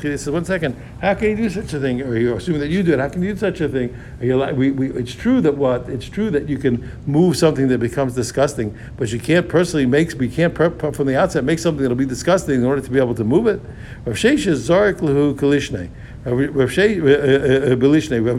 he 0.02 0.18
said, 0.18 0.34
one 0.34 0.44
second, 0.44 0.76
how 1.00 1.14
can 1.14 1.30
you 1.30 1.36
do 1.36 1.48
such 1.48 1.72
a 1.76 1.80
thing? 1.80 2.02
Or 2.02 2.18
you're 2.18 2.38
assuming 2.38 2.62
that 2.62 2.70
you 2.70 2.82
do 2.82 2.94
it. 2.94 3.00
How 3.00 3.08
can 3.08 3.22
you 3.22 3.34
do 3.34 3.40
such 3.40 3.62
a 3.62 3.70
thing? 3.70 3.96
We, 4.20 4.72
we, 4.72 4.90
it's 4.94 5.14
true 5.14 5.42
that 5.42 5.56
what? 5.56 5.88
It's 5.88 6.10
true 6.10 6.32
that 6.32 6.50
you 6.50 6.58
can 6.58 6.90
move 7.06 7.38
something 7.38 7.68
that 7.68 7.78
becomes 7.78 8.16
disgusting, 8.16 8.76
but 8.98 9.12
you 9.12 9.20
can't 9.20 9.48
personally 9.48 9.86
make, 9.86 10.18
we 10.18 10.28
can't 10.28 10.56
from 10.58 11.06
the 11.06 11.16
outset 11.16 11.44
make 11.44 11.60
something 11.60 11.84
that'll 11.84 11.96
be 11.96 12.04
disgusting 12.04 12.56
in 12.56 12.66
order 12.66 12.82
to 12.82 12.90
be 12.90 12.98
able 12.98 13.14
to 13.14 13.24
move 13.24 13.46
it. 13.46 13.62
Rav 14.06 14.16
Kalishne. 14.16 15.92
Rav 16.32 16.78
uh, 16.78 16.82
uh, 16.82 17.74
uh, 17.74 17.76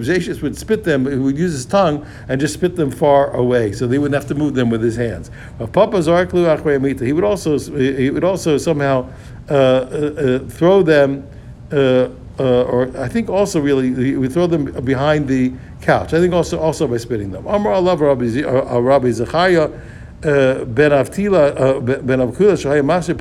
Sheshes 0.01 0.43
would 0.43 0.57
spit 0.57 0.85
them, 0.85 1.07
he 1.07 1.17
would 1.17 1.39
use 1.39 1.53
his 1.53 1.67
tongue 1.67 2.07
and 2.29 2.41
just 2.41 2.55
spit 2.55 2.77
them 2.77 2.91
far 2.91 3.31
away, 3.35 3.73
so 3.73 3.87
they 3.87 3.99
wouldn't 3.99 4.15
have 4.15 4.29
to 4.29 4.35
move 4.35 4.55
them 4.55 4.71
with 4.71 4.83
his 4.83 4.97
hands. 4.97 5.31
He 5.59 7.13
would 7.13 7.25
also, 7.25 7.59
he 7.59 8.11
would 8.11 8.25
also 8.25 8.59
somehow 8.59 9.11
uh, 9.51 9.55
uh, 9.55 10.39
throw 10.49 10.83
them, 10.83 11.27
uh, 11.73 12.09
or 12.39 12.91
I 12.97 13.09
think 13.09 13.29
also 13.29 13.61
really 13.61 13.93
he 13.95 14.17
would 14.17 14.33
throw 14.33 14.47
them 14.47 14.65
behind 14.85 15.29
the 15.29 15.53
couch. 15.81 16.15
I 16.15 16.21
think 16.21 16.33
also 16.33 16.59
also 16.59 16.87
by 16.87 16.99
spitting 16.99 17.31
them. 17.31 17.47
Allah 17.47 17.97
Rabbi 17.97 19.11
Zechariah. 19.11 19.71
Uh, 20.23 20.67
ben 20.67 20.91
Avtila, 20.91 21.59
uh, 21.59 21.81
Ben 21.81 22.19
Avkula, 22.19 22.53
Shahaya 22.53 22.85
Masir, 22.85 23.17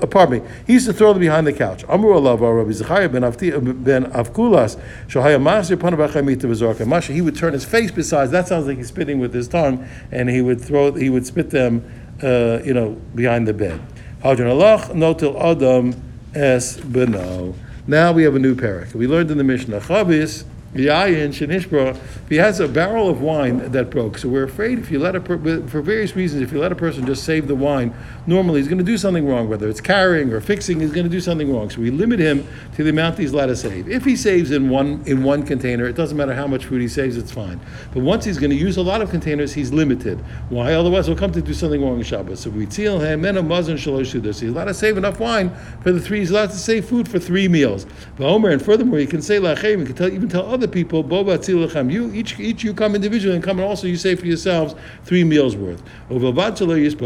uh, 0.00 0.06
pardon 0.06 0.40
me. 0.40 0.48
He 0.68 0.74
used 0.74 0.86
to 0.86 0.92
throw 0.92 1.12
them 1.12 1.18
behind 1.18 1.48
the 1.48 1.52
couch. 1.52 1.84
Amru 1.88 2.12
Allah, 2.12 2.36
Rabbi 2.36 2.70
Zechariah 2.70 3.08
ben 3.08 3.22
Avtila, 3.22 3.84
Ben 3.84 4.04
Avkulas, 4.12 4.80
Shahaya 5.08 5.42
Masir, 5.42 5.76
Panavachemita 5.76 6.42
Vizorka. 6.42 6.86
Masha, 6.86 7.12
he 7.12 7.20
would 7.20 7.34
turn 7.34 7.54
his 7.54 7.64
face 7.64 7.90
besides, 7.90 8.30
that 8.30 8.46
sounds 8.46 8.68
like 8.68 8.76
he's 8.76 8.86
spitting 8.86 9.18
with 9.18 9.34
his 9.34 9.48
tongue, 9.48 9.84
and 10.12 10.30
he 10.30 10.42
would 10.42 10.60
throw, 10.60 10.92
he 10.92 11.10
would 11.10 11.26
spit 11.26 11.50
them, 11.50 11.84
uh, 12.22 12.60
you 12.64 12.72
know, 12.72 12.92
behind 13.16 13.48
the 13.48 13.52
bed. 13.52 13.80
Hadron 14.22 14.48
Allah, 14.48 14.78
Notil 14.92 15.34
Adam, 15.40 16.00
Es 16.36 16.76
Beno. 16.76 17.52
Now 17.88 18.12
we 18.12 18.22
have 18.22 18.36
a 18.36 18.38
new 18.38 18.54
parak. 18.54 18.94
We 18.94 19.08
learned 19.08 19.32
in 19.32 19.38
the 19.38 19.44
Mishnah, 19.44 19.80
Chabis, 19.80 20.44
Yayin 20.74 21.28
Shanishbra, 21.28 21.90
if 21.90 22.28
he 22.28 22.36
has 22.36 22.58
a 22.58 22.66
barrel 22.66 23.08
of 23.08 23.20
wine 23.20 23.70
that 23.70 23.90
broke, 23.90 24.18
so 24.18 24.28
we're 24.28 24.42
afraid 24.42 24.78
if 24.78 24.90
you 24.90 24.98
let 24.98 25.14
a 25.14 25.20
per, 25.20 25.38
for 25.68 25.80
various 25.80 26.16
reasons, 26.16 26.42
if 26.42 26.52
you 26.52 26.58
let 26.58 26.72
a 26.72 26.76
person 26.76 27.06
just 27.06 27.22
save 27.22 27.46
the 27.46 27.54
wine, 27.54 27.94
normally 28.26 28.60
he's 28.60 28.66
going 28.66 28.78
to 28.78 28.84
do 28.84 28.98
something 28.98 29.26
wrong, 29.26 29.48
whether 29.48 29.68
it's 29.68 29.80
carrying 29.80 30.32
or 30.32 30.40
fixing, 30.40 30.80
he's 30.80 30.90
going 30.90 31.04
to 31.04 31.10
do 31.10 31.20
something 31.20 31.52
wrong. 31.52 31.70
So 31.70 31.80
we 31.80 31.90
limit 31.90 32.18
him 32.18 32.46
to 32.74 32.82
the 32.82 32.90
amount 32.90 33.18
he's 33.18 33.32
allowed 33.32 33.46
to 33.46 33.56
save. 33.56 33.88
If 33.88 34.04
he 34.04 34.16
saves 34.16 34.50
in 34.50 34.68
one 34.68 35.02
in 35.06 35.22
one 35.22 35.44
container, 35.44 35.86
it 35.86 35.94
doesn't 35.94 36.16
matter 36.16 36.34
how 36.34 36.48
much 36.48 36.64
food 36.64 36.80
he 36.80 36.88
saves, 36.88 37.16
it's 37.16 37.30
fine. 37.30 37.60
But 37.92 38.02
once 38.02 38.24
he's 38.24 38.38
going 38.38 38.50
to 38.50 38.56
use 38.56 38.76
a 38.76 38.82
lot 38.82 39.00
of 39.00 39.10
containers, 39.10 39.52
he's 39.52 39.72
limited. 39.72 40.18
Why? 40.48 40.74
Otherwise, 40.74 41.06
he'll 41.06 41.16
come 41.16 41.32
to 41.32 41.42
do 41.42 41.54
something 41.54 41.82
wrong 41.82 41.98
in 41.98 42.02
Shabbos. 42.02 42.40
So 42.40 42.50
we 42.50 42.68
seal 42.68 42.98
him, 42.98 43.20
men 43.20 43.36
a 43.36 43.42
muzzin 43.42 43.74
shalosh 43.74 44.12
he's 44.24 44.42
allowed 44.42 44.64
to 44.64 44.74
save 44.74 44.96
enough 44.96 45.20
wine 45.20 45.54
for 45.82 45.92
the 45.92 46.00
three. 46.00 46.18
He's 46.18 46.30
allowed 46.30 46.50
to 46.50 46.56
save 46.56 46.86
food 46.86 47.08
for 47.08 47.20
three 47.20 47.46
meals. 47.46 47.86
But 48.16 48.26
Omer, 48.26 48.50
and 48.50 48.60
furthermore, 48.60 48.98
you 48.98 49.06
can 49.06 49.22
say 49.22 49.38
lachem. 49.38 49.80
You 49.80 49.86
can 49.86 49.94
tell 49.94 50.08
even 50.08 50.28
tell 50.28 50.44
other 50.64 50.72
people 50.72 51.04
boba 51.04 51.90
you 51.90 52.12
each 52.12 52.40
each 52.40 52.64
you 52.64 52.72
come 52.72 52.94
individually 52.94 53.34
and 53.34 53.44
come 53.44 53.58
and 53.58 53.68
also 53.68 53.86
you 53.86 53.96
say 53.96 54.14
for 54.14 54.26
yourselves 54.26 54.74
three 55.04 55.22
meals 55.22 55.56
worth. 55.56 55.82
Over 56.08 56.32
But 56.32 56.60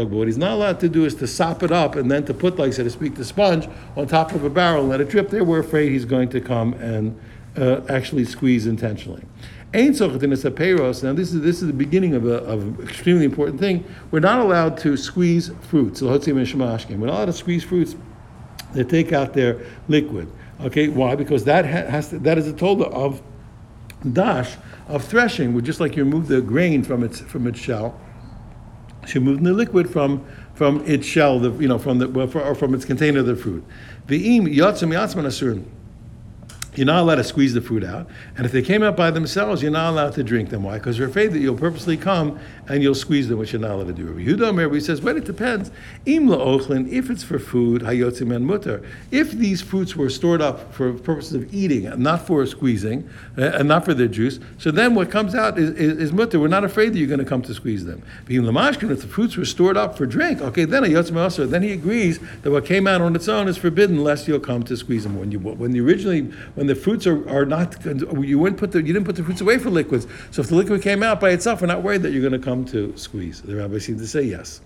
what 0.09 0.27
he's 0.27 0.37
not 0.37 0.51
allowed 0.51 0.79
to 0.79 0.89
do 0.89 1.03
is 1.03 1.15
to 1.15 1.27
sop 1.27 1.61
it 1.63 1.71
up 1.71 1.95
and 1.95 2.09
then 2.09 2.23
to 2.25 2.33
put, 2.33 2.57
like 2.57 2.73
so 2.73 2.83
to 2.83 2.89
speak, 2.89 3.15
the 3.15 3.25
sponge 3.25 3.67
on 3.97 4.07
top 4.07 4.31
of 4.31 4.45
a 4.45 4.49
barrel 4.49 4.81
and 4.81 4.89
let 4.89 5.01
it 5.01 5.09
drip 5.09 5.29
there. 5.29 5.43
We're 5.43 5.59
afraid 5.59 5.91
he's 5.91 6.05
going 6.05 6.29
to 6.29 6.39
come 6.39 6.73
and 6.75 7.19
uh, 7.57 7.81
actually 7.89 8.23
squeeze 8.23 8.65
intentionally. 8.65 9.23
Ain 9.73 9.91
peiros. 9.91 11.03
Now 11.03 11.13
this 11.13 11.33
is 11.33 11.41
this 11.41 11.61
is 11.61 11.67
the 11.67 11.73
beginning 11.73 12.15
of 12.15 12.25
a 12.25 12.37
of 12.45 12.79
extremely 12.79 13.25
important 13.25 13.59
thing. 13.59 13.83
We're 14.11 14.21
not 14.21 14.39
allowed 14.39 14.77
to 14.79 14.95
squeeze 14.95 15.51
fruits. 15.69 16.01
We're 16.01 16.13
not 16.13 16.27
allowed 16.27 17.25
to 17.25 17.33
squeeze 17.33 17.63
fruits 17.63 17.95
that 18.73 18.87
take 18.89 19.11
out 19.11 19.33
their 19.33 19.59
liquid. 19.87 20.31
Okay, 20.61 20.87
why? 20.89 21.15
Because 21.15 21.45
that 21.45 21.65
has 21.65 22.09
to, 22.09 22.19
that 22.19 22.37
is 22.37 22.47
a 22.47 22.53
told 22.53 22.81
of 22.81 23.21
dash 24.13 24.55
of 24.87 25.03
threshing, 25.03 25.61
just 25.63 25.79
like 25.79 25.95
you 25.95 26.03
remove 26.03 26.27
the 26.27 26.41
grain 26.41 26.83
from 26.83 27.03
its 27.03 27.19
from 27.19 27.47
its 27.47 27.59
shell, 27.59 27.99
you 29.07 29.21
remove 29.21 29.43
the 29.43 29.53
liquid 29.53 29.89
from 29.89 30.25
from 30.53 30.83
its 30.85 31.05
shell, 31.05 31.39
the, 31.39 31.51
you 31.53 31.67
know, 31.67 31.79
from 31.79 31.99
the 31.99 32.07
or 32.07 32.55
from 32.55 32.73
its 32.73 32.85
container 32.85 33.19
of 33.19 33.25
the 33.25 33.35
fruit. 33.35 33.63
The 34.07 34.35
im 34.35 34.45
yatzim 34.45 34.93
yatzman 34.93 35.25
asurin 35.25 35.65
you're 36.75 36.85
not 36.85 37.01
allowed 37.01 37.15
to 37.15 37.23
squeeze 37.23 37.53
the 37.53 37.61
fruit 37.61 37.83
out. 37.83 38.07
And 38.37 38.45
if 38.45 38.51
they 38.51 38.61
came 38.61 38.83
out 38.83 38.95
by 38.95 39.11
themselves, 39.11 39.61
you're 39.61 39.71
not 39.71 39.89
allowed 39.89 40.13
to 40.13 40.23
drink 40.23 40.49
them. 40.49 40.63
Why? 40.63 40.77
Because 40.77 40.97
you're 40.97 41.09
afraid 41.09 41.33
that 41.33 41.39
you'll 41.39 41.57
purposely 41.57 41.97
come 41.97 42.39
and 42.67 42.83
you'll 42.83 42.95
squeeze 42.95 43.27
them, 43.27 43.39
which 43.39 43.53
you're 43.53 43.61
not 43.61 43.71
allowed 43.71 43.87
to 43.87 43.93
do. 43.93 44.05
Rabbi 44.05 44.21
Yehuda 44.21 44.73
he 44.73 44.79
says, 44.79 45.01
well, 45.01 45.17
it 45.17 45.25
depends. 45.25 45.71
Im 46.05 46.27
ochlin, 46.27 46.91
if 46.91 47.09
it's 47.09 47.23
for 47.23 47.39
food, 47.39 47.81
hayotzim 47.81 48.33
and 48.33 48.45
mutter. 48.45 48.83
If 49.11 49.31
these 49.31 49.61
fruits 49.61 49.95
were 49.95 50.09
stored 50.09 50.41
up 50.41 50.73
for 50.73 50.93
purposes 50.93 51.33
of 51.33 51.53
eating, 51.53 51.91
not 52.01 52.27
for 52.27 52.45
squeezing, 52.45 53.09
uh, 53.37 53.51
and 53.55 53.67
not 53.67 53.85
for 53.85 53.93
their 53.93 54.07
juice, 54.07 54.39
so 54.57 54.69
then 54.69 54.93
what 54.93 55.09
comes 55.09 55.33
out 55.33 55.57
is, 55.57 55.71
is, 55.71 55.97
is 55.97 56.13
mutter. 56.13 56.39
We're 56.39 56.47
not 56.47 56.63
afraid 56.63 56.93
that 56.93 56.99
you're 56.99 57.07
going 57.07 57.19
to 57.19 57.25
come 57.25 57.41
to 57.43 57.53
squeeze 57.53 57.85
them. 57.85 58.03
Im 58.29 58.43
lamashkin, 58.43 58.91
if 58.91 59.01
the 59.01 59.07
fruits 59.07 59.35
were 59.35 59.45
stored 59.45 59.77
up 59.77 59.97
for 59.97 60.05
drink, 60.05 60.41
okay, 60.41 60.65
then 60.65 60.83
hayotzim 60.83 61.17
also. 61.17 61.47
Then 61.47 61.63
he 61.63 61.71
agrees 61.71 62.19
that 62.43 62.51
what 62.51 62.65
came 62.65 62.85
out 62.85 63.01
on 63.01 63.15
its 63.15 63.27
own 63.27 63.47
is 63.47 63.57
forbidden, 63.57 64.03
lest 64.03 64.27
you'll 64.27 64.39
come 64.39 64.63
to 64.63 64.77
squeeze 64.77 65.03
them. 65.03 65.19
When 65.19 65.31
you 65.31 65.39
when 65.39 65.73
you 65.73 65.85
originally 65.85 66.31
when 66.59 66.67
the 66.67 66.75
fruits 66.75 67.07
are, 67.07 67.27
are 67.29 67.45
not 67.45 67.77
you 68.21 68.37
wouldn't 68.37 68.59
put 68.59 68.73
the 68.73 68.79
you 68.79 68.91
didn't 68.91 69.05
put 69.05 69.15
the 69.15 69.23
fruits 69.23 69.39
away 69.39 69.57
for 69.57 69.69
liquids. 69.69 70.07
So 70.31 70.41
if 70.41 70.49
the 70.49 70.55
liquid 70.55 70.81
came 70.81 71.01
out 71.01 71.21
by 71.21 71.29
itself, 71.29 71.61
we're 71.61 71.67
not 71.67 71.83
worried 71.83 72.01
that 72.01 72.11
you're 72.11 72.19
going 72.19 72.33
to 72.33 72.45
come 72.45 72.65
to 72.65 72.91
squeeze. 72.97 73.41
The 73.41 73.55
rabbi 73.55 73.77
seemed 73.77 73.99
to 73.99 74.07
say 74.07 74.23
yes. 74.23 74.59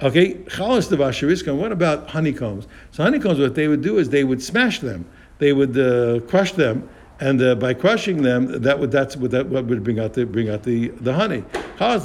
Okay, 0.00 0.36
chalas 0.46 0.88
devashiriskam. 0.88 1.58
What 1.58 1.70
about 1.70 2.08
honeycombs? 2.08 2.66
So 2.92 3.02
honeycombs, 3.02 3.38
what 3.38 3.54
they 3.54 3.68
would 3.68 3.82
do 3.82 3.98
is 3.98 4.08
they 4.08 4.24
would 4.24 4.42
smash 4.42 4.78
them. 4.80 5.04
They 5.36 5.52
would 5.52 5.76
uh, 5.76 6.20
crush 6.20 6.52
them 6.52 6.88
and 7.20 7.40
uh, 7.40 7.54
by 7.54 7.74
crushing 7.74 8.22
them, 8.22 8.62
that 8.62 8.78
would 8.78 8.90
that's 8.90 9.16
what 9.16 9.30
that 9.30 9.46
what 9.46 9.66
would 9.66 9.84
bring 9.84 10.00
out 10.00 10.14
the 10.14 10.26
bring 10.26 10.48
out 10.48 10.64
the, 10.64 10.88
the 10.88 11.14
honey. 11.14 11.44
Here, 11.78 11.98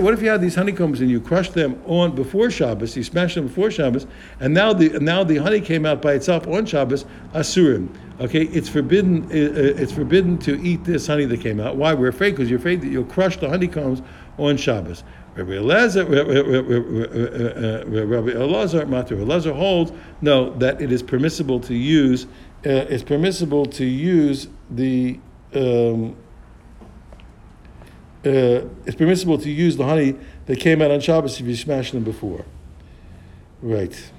what 0.00 0.14
if 0.14 0.22
you 0.22 0.28
had 0.28 0.40
these 0.40 0.54
honeycombs 0.54 1.00
and 1.00 1.10
you 1.10 1.20
crushed 1.20 1.52
them 1.52 1.82
on 1.86 2.14
before 2.14 2.50
Shabbos, 2.50 2.96
you 2.96 3.04
smashed 3.04 3.34
them 3.34 3.48
before 3.48 3.70
Shabbos, 3.70 4.06
and 4.40 4.54
now 4.54 4.72
the 4.72 4.98
now 5.00 5.24
the 5.24 5.36
honey 5.36 5.60
came 5.60 5.84
out 5.84 6.00
by 6.00 6.14
itself 6.14 6.46
on 6.46 6.64
Shabbos, 6.64 7.04
asurim. 7.34 7.88
Okay, 8.18 8.44
it's 8.44 8.68
forbidden. 8.68 9.28
It's 9.30 9.92
forbidden 9.92 10.38
to 10.38 10.58
eat 10.62 10.84
this 10.84 11.06
honey 11.06 11.26
that 11.26 11.42
came 11.42 11.60
out. 11.60 11.76
Why? 11.76 11.92
We're 11.92 12.08
afraid 12.08 12.30
because 12.30 12.48
you're 12.48 12.58
afraid 12.58 12.80
that 12.80 12.88
you'll 12.88 13.04
crush 13.04 13.36
the 13.36 13.50
honeycombs 13.50 14.00
on 14.38 14.56
Shabbos. 14.56 15.04
Rabbi 15.36 15.50
Elazar, 15.50 16.08
Rabbi 18.08 18.30
Elazar, 18.30 18.86
Matur 18.86 19.18
Elazar 19.18 19.54
holds 19.54 19.92
no 20.22 20.50
that 20.54 20.80
it 20.80 20.90
is 20.90 21.02
permissible 21.02 21.60
to 21.60 21.74
use 21.74 22.26
uh, 22.66 22.84
it's 22.88 23.04
permissible 23.04 23.64
to 23.64 23.84
use 23.84 24.48
the 24.68 25.20
um, 25.54 26.16
uh, 28.24 28.66
it's 28.84 28.96
permissible 28.96 29.38
to 29.38 29.48
use 29.48 29.76
the 29.76 29.84
honey 29.84 30.16
that 30.46 30.58
came 30.58 30.82
out 30.82 30.90
on 30.90 30.98
Shabbos 30.98 31.38
if 31.40 31.46
you 31.46 31.54
smashed 31.54 31.92
them 31.92 32.02
before. 32.02 32.44
Right. 33.62 34.10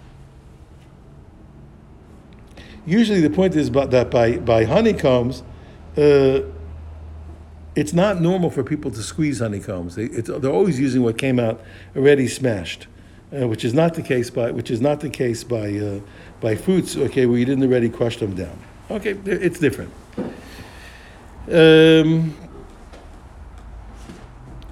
Usually, 2.86 3.20
the 3.20 3.30
point 3.30 3.54
is 3.58 3.70
that 3.70 4.10
by 4.10 4.38
by 4.38 4.64
honeycombs, 4.64 5.44
uh, 5.98 6.40
it's 7.76 7.92
not 7.92 8.22
normal 8.22 8.50
for 8.50 8.64
people 8.64 8.92
to 8.92 9.04
squeeze 9.04 9.40
honeycombs. 9.40 9.96
They, 9.96 10.08
they're 10.08 10.50
always 10.50 10.80
using 10.80 11.04
what 11.04 11.18
came 11.18 11.38
out 11.38 11.60
already 11.98 12.30
smashed, 12.30 12.88
uh, 13.34 13.48
which 13.48 13.66
is 13.66 13.74
not 13.74 13.94
the 13.94 14.02
case 14.02 14.30
by 14.30 14.52
which 14.52 14.72
is 14.72 14.82
not 14.82 15.00
the 15.00 15.10
case 15.10 15.44
by 15.44 15.78
uh, 15.78 16.00
by 16.40 16.56
fruits, 16.56 16.96
okay, 16.96 17.26
where 17.26 17.38
you 17.38 17.46
didn't 17.46 17.64
already 17.64 17.90
crush 17.90 18.18
them 18.18 18.36
down. 18.36 18.58
Okay, 18.90 19.18
it's 19.26 19.60
different. 19.60 19.92
Um, 21.52 22.36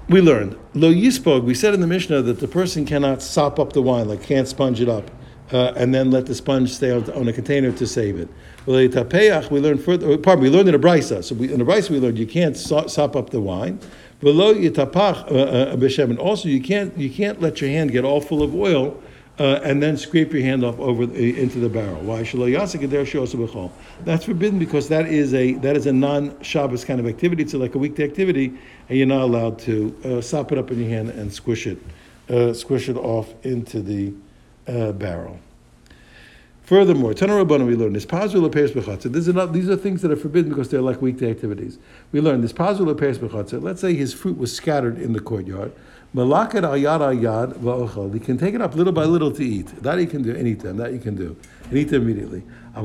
we 0.08 0.20
learned 0.20 0.56
lo 0.74 0.92
yispog. 0.92 1.44
We 1.44 1.54
said 1.54 1.74
in 1.74 1.80
the 1.80 1.86
Mishnah 1.86 2.22
that 2.22 2.40
the 2.40 2.48
person 2.48 2.86
cannot 2.86 3.22
sop 3.22 3.58
up 3.58 3.72
the 3.72 3.82
wine, 3.82 4.08
like 4.08 4.22
can't 4.22 4.48
sponge 4.48 4.80
it 4.80 4.88
up, 4.88 5.10
uh, 5.52 5.72
and 5.76 5.94
then 5.94 6.10
let 6.10 6.26
the 6.26 6.34
sponge 6.34 6.72
stay 6.72 6.92
on, 6.92 7.28
a 7.28 7.32
container 7.32 7.72
to 7.72 7.86
save 7.86 8.18
it. 8.18 8.28
We 8.66 8.88
learned 8.88 9.84
further. 9.84 10.18
Pardon, 10.18 10.42
we 10.42 10.50
learned 10.50 10.68
in 10.68 10.74
a 10.74 10.78
brisa. 10.78 11.22
So 11.22 11.34
we, 11.34 11.52
in 11.52 11.60
a 11.60 11.64
brisa 11.64 11.90
we 11.90 12.00
learned 12.00 12.18
you 12.18 12.26
can't 12.26 12.56
sop 12.56 13.16
up 13.16 13.30
the 13.30 13.40
wine. 13.40 13.80
Uh, 15.30 15.34
uh, 15.34 15.76
also 16.18 16.48
you 16.48 16.60
can't 16.60 16.96
you 16.96 17.10
can't 17.10 17.40
let 17.40 17.60
your 17.60 17.70
hand 17.70 17.92
get 17.92 18.04
all 18.04 18.20
full 18.20 18.42
of 18.42 18.54
oil 18.54 19.00
uh, 19.38 19.60
and 19.62 19.82
then 19.82 19.96
scrape 19.96 20.32
your 20.32 20.42
hand 20.42 20.64
off 20.64 20.78
over 20.78 21.04
the, 21.06 21.40
into 21.40 21.58
the 21.58 21.68
barrel. 21.68 22.00
Why? 22.00 22.22
That's 24.04 24.24
forbidden 24.24 24.58
because 24.58 24.88
that 24.88 25.06
is 25.06 25.34
a 25.34 25.54
that 25.54 25.76
is 25.76 25.86
a 25.86 25.92
non 25.92 26.40
Shabbos 26.42 26.84
kind 26.84 27.00
of 27.00 27.06
activity. 27.06 27.42
It's 27.42 27.54
like 27.54 27.74
a 27.74 27.78
weekday 27.78 28.04
activity, 28.04 28.54
and 28.88 28.98
you're 28.98 29.06
not 29.06 29.22
allowed 29.22 29.58
to 29.60 29.94
uh, 30.04 30.20
sop 30.20 30.52
it 30.52 30.58
up 30.58 30.70
in 30.70 30.80
your 30.80 30.88
hand 30.88 31.10
and 31.10 31.32
squish 31.32 31.66
it, 31.66 31.78
uh, 32.30 32.54
squish 32.54 32.88
it 32.88 32.96
off 32.96 33.34
into 33.44 33.82
the 33.82 34.14
uh, 34.66 34.92
barrel. 34.92 35.38
Furthermore, 36.66 37.12
Tanarabana 37.12 37.64
we 37.64 37.76
learn 37.76 37.92
this 37.92 38.04
pazul 38.04 38.44
appears 38.44 38.72
bechatzer. 38.72 39.12
These 39.12 39.28
are 39.28 39.32
not 39.32 39.52
these 39.52 39.70
are 39.70 39.76
things 39.76 40.02
that 40.02 40.10
are 40.10 40.16
forbidden 40.16 40.48
because 40.50 40.68
they're 40.68 40.80
like 40.80 41.00
weekday 41.00 41.30
activities. 41.30 41.78
We 42.10 42.20
learn 42.20 42.40
this 42.40 42.52
pazul 42.52 42.90
appears 42.90 43.20
bechatzer. 43.20 43.62
Let's 43.62 43.80
say 43.80 43.94
his 43.94 44.12
fruit 44.12 44.36
was 44.36 44.52
scattered 44.52 44.98
in 44.98 45.12
the 45.12 45.20
courtyard. 45.20 45.72
Malakat 46.12 46.64
al 46.64 46.72
yad 46.72 47.00
al 47.02 47.14
yad 47.14 47.52
va'ochel. 47.60 48.12
He 48.12 48.18
can 48.18 48.36
take 48.36 48.52
it 48.52 48.60
up 48.60 48.74
little 48.74 48.92
by 48.92 49.04
little 49.04 49.30
to 49.30 49.44
eat. 49.44 49.68
That 49.80 50.00
he 50.00 50.06
can 50.06 50.22
do 50.22 50.34
anytime. 50.34 50.76
That 50.76 50.92
you 50.92 50.98
can 50.98 51.14
do. 51.14 51.36
And 51.68 51.78
eat 51.78 51.84
them 51.84 52.02
immediately. 52.02 52.42
But 52.74 52.82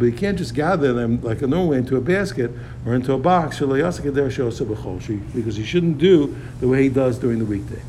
he 0.00 0.12
can't 0.12 0.38
just 0.38 0.54
gather 0.54 0.92
them 0.92 1.20
like 1.20 1.42
a 1.42 1.48
normal 1.48 1.70
way 1.70 1.78
into 1.78 1.96
a 1.96 2.00
basket 2.00 2.52
or 2.86 2.94
into 2.94 3.12
a 3.12 3.18
box 3.18 3.58
because 3.58 5.56
he 5.56 5.64
shouldn't 5.64 5.98
do 5.98 6.36
the 6.60 6.68
way 6.68 6.84
he 6.84 6.88
does 6.88 7.18
during 7.18 7.40
the 7.40 7.44
weekday. 7.44 7.82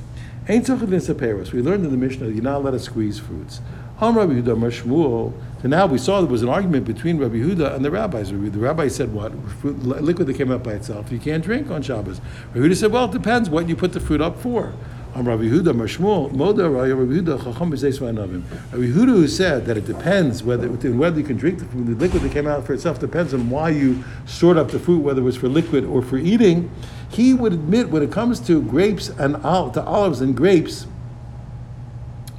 We 0.47 0.59
learned 0.59 1.85
in 1.85 1.91
the 1.91 1.97
Mishnah 1.97 2.25
that 2.25 2.33
you're 2.33 2.43
not 2.43 2.57
allowed 2.57 2.71
to 2.71 2.79
squeeze 2.79 3.19
fruits. 3.19 3.61
Ham 3.99 4.17
Rabbi 4.17 4.33
Yehuda 4.33 4.55
Shmuel. 4.71 5.33
So 5.61 5.69
now 5.69 5.85
we 5.85 5.97
saw 5.97 6.19
there 6.19 6.29
was 6.29 6.43
an 6.43 6.49
argument 6.49 6.85
between 6.85 7.17
Rabbi 7.17 7.35
Yehuda 7.35 7.75
and 7.75 7.85
the 7.85 7.89
rabbis. 7.89 8.29
The 8.29 8.37
rabbi 8.37 8.89
said 8.89 9.13
what? 9.13 9.31
Liquid 9.63 10.27
that 10.27 10.35
came 10.35 10.51
out 10.51 10.63
by 10.63 10.73
itself, 10.73 11.11
you 11.11 11.19
can't 11.19 11.43
drink 11.43 11.71
on 11.71 11.81
Shabbos. 11.81 12.19
Rabbi 12.53 12.67
Yehuda 12.67 12.75
said, 12.75 12.91
well, 12.91 13.05
it 13.05 13.11
depends 13.11 13.49
what 13.49 13.69
you 13.69 13.75
put 13.75 13.93
the 13.93 14.01
fruit 14.01 14.19
up 14.19 14.37
for. 14.39 14.73
Am 15.15 15.25
Rabbi 15.25 15.43
Yehuda 15.43 15.73
Shmuel, 15.73 16.29
Moda 16.33 16.69
Rabbi 16.69 16.89
Yehuda 16.89 17.41
Chacham 17.41 17.71
Rabbi 17.71 18.85
Yehuda 18.85 19.05
who 19.05 19.27
said 19.29 19.65
that 19.65 19.77
it 19.77 19.85
depends 19.85 20.43
whether 20.43 20.67
whether 20.67 21.17
you 21.17 21.25
can 21.25 21.37
drink 21.37 21.59
the, 21.59 21.65
the 21.65 21.95
liquid 21.95 22.21
that 22.21 22.33
came 22.33 22.47
out 22.47 22.65
for 22.65 22.73
itself 22.73 22.99
depends 22.99 23.33
on 23.33 23.49
why 23.49 23.69
you 23.69 24.03
sort 24.25 24.57
up 24.57 24.71
the 24.71 24.79
fruit, 24.79 24.99
whether 24.99 25.21
it 25.21 25.23
was 25.23 25.37
for 25.37 25.47
liquid 25.47 25.85
or 25.85 26.01
for 26.01 26.17
eating. 26.17 26.69
He 27.09 27.33
would 27.33 27.53
admit 27.53 27.89
when 27.89 28.03
it 28.03 28.11
comes 28.11 28.41
to 28.41 28.61
grapes 28.61 29.07
and 29.07 29.35
to 29.35 29.83
olives 29.83 30.19
and 30.19 30.35
grapes. 30.35 30.85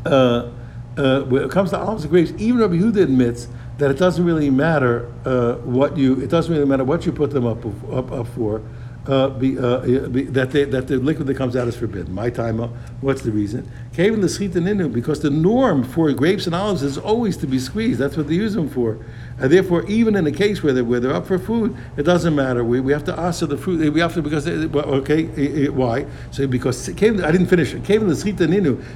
Uh, 0.04 0.50
uh, 0.96 1.22
when 1.22 1.44
it 1.44 1.50
comes 1.50 1.70
to 1.70 1.78
olives 1.78 2.04
and 2.04 2.10
grapes, 2.10 2.32
even 2.38 2.58
Rabbi 2.58 2.74
Yehuda 2.76 3.02
admits 3.02 3.48
that 3.78 3.90
it 3.90 3.98
doesn't 3.98 4.24
really 4.24 4.50
matter 4.50 5.12
uh, 5.24 5.56
what 5.56 5.96
you 5.96 6.20
it 6.20 6.30
doesn't 6.30 6.52
really 6.52 6.66
matter 6.66 6.84
what 6.84 7.04
you 7.04 7.12
put 7.12 7.30
them 7.30 7.46
up 7.46 7.64
up, 7.92 8.10
up 8.12 8.26
for. 8.28 8.62
Uh, 9.06 9.28
be, 9.30 9.58
uh, 9.58 10.08
be, 10.08 10.24
that, 10.24 10.50
they, 10.50 10.64
that 10.64 10.88
the 10.88 10.98
liquid 10.98 11.26
that 11.26 11.36
comes 11.36 11.56
out 11.56 11.68
is 11.68 11.76
forbidden. 11.76 12.14
My 12.14 12.30
timer, 12.30 12.68
what's 13.00 13.22
the 13.22 13.32
reason? 13.32 13.70
The 13.96 14.90
because 14.92 15.20
the 15.20 15.30
norm 15.30 15.82
for 15.82 16.12
grapes 16.12 16.46
and 16.46 16.54
olives 16.54 16.82
is 16.82 16.98
always 16.98 17.36
to 17.38 17.46
be 17.46 17.58
squeezed. 17.58 17.98
That's 17.98 18.16
what 18.16 18.28
they 18.28 18.34
use 18.34 18.52
them 18.54 18.68
for. 18.68 18.98
And 19.38 19.50
therefore, 19.50 19.84
even 19.86 20.16
in 20.16 20.26
a 20.26 20.32
case 20.32 20.62
where 20.62 20.72
they're, 20.72 20.84
where 20.84 21.00
they're 21.00 21.14
up 21.14 21.26
for 21.26 21.38
food, 21.38 21.76
it 21.96 22.02
doesn't 22.02 22.34
matter. 22.34 22.64
We, 22.64 22.80
we 22.80 22.92
have 22.92 23.04
to 23.04 23.18
ask 23.18 23.40
for 23.40 23.46
the 23.46 23.56
fruit. 23.56 23.92
We 23.92 24.00
have 24.00 24.14
to 24.14 24.22
because 24.22 24.44
they, 24.44 24.52
okay, 24.52 25.26
eh, 25.36 25.66
eh, 25.66 25.68
why? 25.68 26.06
So 26.30 26.46
because 26.46 26.88
I 26.88 26.92
didn't 26.92 27.46
finish 27.46 27.74
it. 27.74 27.84
Came 27.84 28.06
the. 28.08 28.16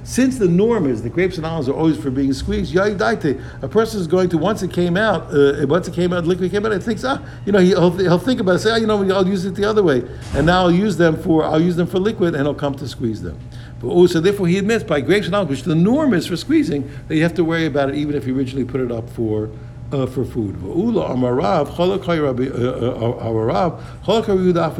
Since 0.04 0.38
the 0.38 0.48
norm 0.48 0.86
is 0.86 1.02
the 1.02 1.10
grapes 1.10 1.36
and 1.36 1.46
olives 1.46 1.68
are 1.68 1.74
always 1.74 1.98
for 1.98 2.10
being 2.10 2.32
squeezed. 2.32 2.74
A 2.74 3.68
person 3.68 4.00
is 4.00 4.06
going 4.06 4.28
to 4.30 4.38
once 4.38 4.62
it 4.62 4.72
came 4.72 4.96
out, 4.96 5.32
uh, 5.34 5.66
once 5.66 5.88
it 5.88 5.94
came 5.94 6.12
out, 6.12 6.26
liquid 6.26 6.50
came 6.50 6.64
out, 6.64 6.72
it 6.72 6.82
thinks 6.82 7.04
ah, 7.04 7.22
you 7.44 7.52
know, 7.52 7.58
he'll, 7.58 7.90
he'll 7.90 8.18
think 8.18 8.40
about 8.40 8.56
it. 8.56 8.58
Say, 8.60 8.70
ah, 8.70 8.76
you 8.76 8.86
know, 8.86 9.02
I'll 9.14 9.26
use 9.26 9.44
it 9.44 9.54
the 9.54 9.64
other 9.64 9.82
way, 9.82 9.99
and 10.34 10.46
now 10.46 10.62
I'll 10.62 10.72
use 10.72 10.96
them 10.96 11.20
for 11.20 11.44
I'll 11.44 11.60
use 11.60 11.76
them 11.76 11.86
for 11.86 11.98
liquid, 11.98 12.34
and 12.34 12.46
I'll 12.46 12.54
come 12.54 12.74
to 12.76 12.88
squeeze 12.88 13.22
them. 13.22 13.38
But 13.80 13.88
also, 13.88 14.20
therefore, 14.20 14.46
he 14.46 14.58
admits 14.58 14.84
by 14.84 15.00
grapes 15.00 15.26
and 15.26 15.34
olives, 15.34 15.50
which 15.50 15.62
the 15.62 15.74
norm 15.74 16.12
is 16.12 16.26
for 16.26 16.36
squeezing, 16.36 16.90
that 17.08 17.16
you 17.16 17.22
have 17.22 17.34
to 17.34 17.44
worry 17.44 17.66
about 17.66 17.88
it, 17.88 17.94
even 17.94 18.14
if 18.14 18.26
you 18.26 18.36
originally 18.36 18.66
put 18.66 18.80
it 18.80 18.92
up 18.92 19.08
for 19.08 19.50
uh, 19.92 20.06
for 20.06 20.24
food. 20.24 20.56
Rabbi 20.62 20.74
uh, 20.74 22.60
uh, 22.86 23.16
uh, 23.16 23.80